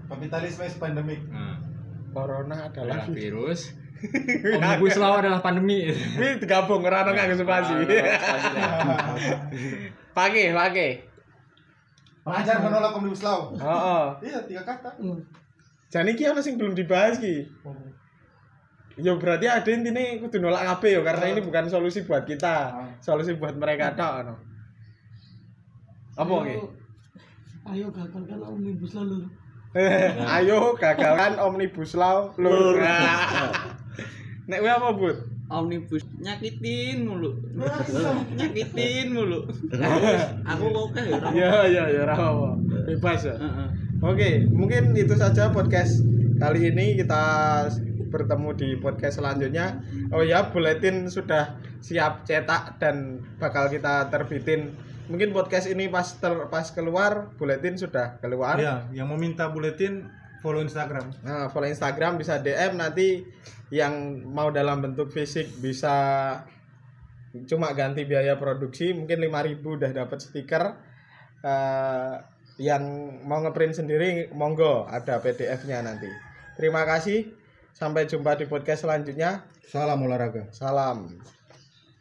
[0.07, 1.59] kapitalisme is pandemik nah,
[2.15, 3.76] Corona adalah adalah virus
[4.57, 7.73] omnibus law adalah pandemi ini digabung ora ono kanggo spasi.
[10.13, 10.91] Pakai, pakai.
[12.27, 14.03] pengajar menolak omnibus law Heeh.
[14.27, 14.91] iya tiga kata
[15.87, 17.47] Jadi iki ana sing belum dibahas ki.
[18.99, 22.75] Ya berarti ada intinya kudu nolak kabeh ya karena ini bukan solusi buat kita.
[22.99, 24.35] Solusi buat mereka tok ono.
[26.19, 26.55] Apa ki?
[27.71, 29.31] Ayo gagalkan omnibus lalu.
[30.27, 32.75] Ayo gagalkan omnibus law lur.
[34.47, 35.17] Nek kowe apa, Bud?
[35.47, 37.39] omnibus nyakitin mulu
[38.35, 39.47] nyakitin mulu
[40.43, 42.49] aku kok kayak ora Ya ya ya ora apa.
[42.83, 43.35] Bebas ya.
[43.39, 43.67] Heeh.
[44.03, 46.03] Oke, mungkin itu saja podcast
[46.37, 47.23] kali ini kita
[48.11, 49.81] bertemu di podcast selanjutnya.
[50.11, 54.75] Oh ya, buletin sudah siap cetak dan bakal kita terbitin.
[55.07, 58.59] Mungkin podcast ini pas ter, pas keluar, buletin sudah keluar.
[58.59, 60.07] Iya, yang mau minta buletin
[60.39, 61.11] follow Instagram.
[61.25, 63.25] Nah, follow Instagram bisa DM nanti
[63.73, 65.95] yang mau dalam bentuk fisik bisa
[67.45, 70.63] cuma ganti biaya produksi mungkin 5000 udah dapat stiker
[71.47, 72.15] Eh,
[72.57, 72.83] yang
[73.29, 76.09] mau ngeprint sendiri monggo ada PDF-nya nanti.
[76.57, 77.29] Terima kasih.
[77.77, 79.45] Sampai jumpa di podcast selanjutnya.
[79.69, 80.49] Salam olahraga.
[80.49, 81.36] Salam.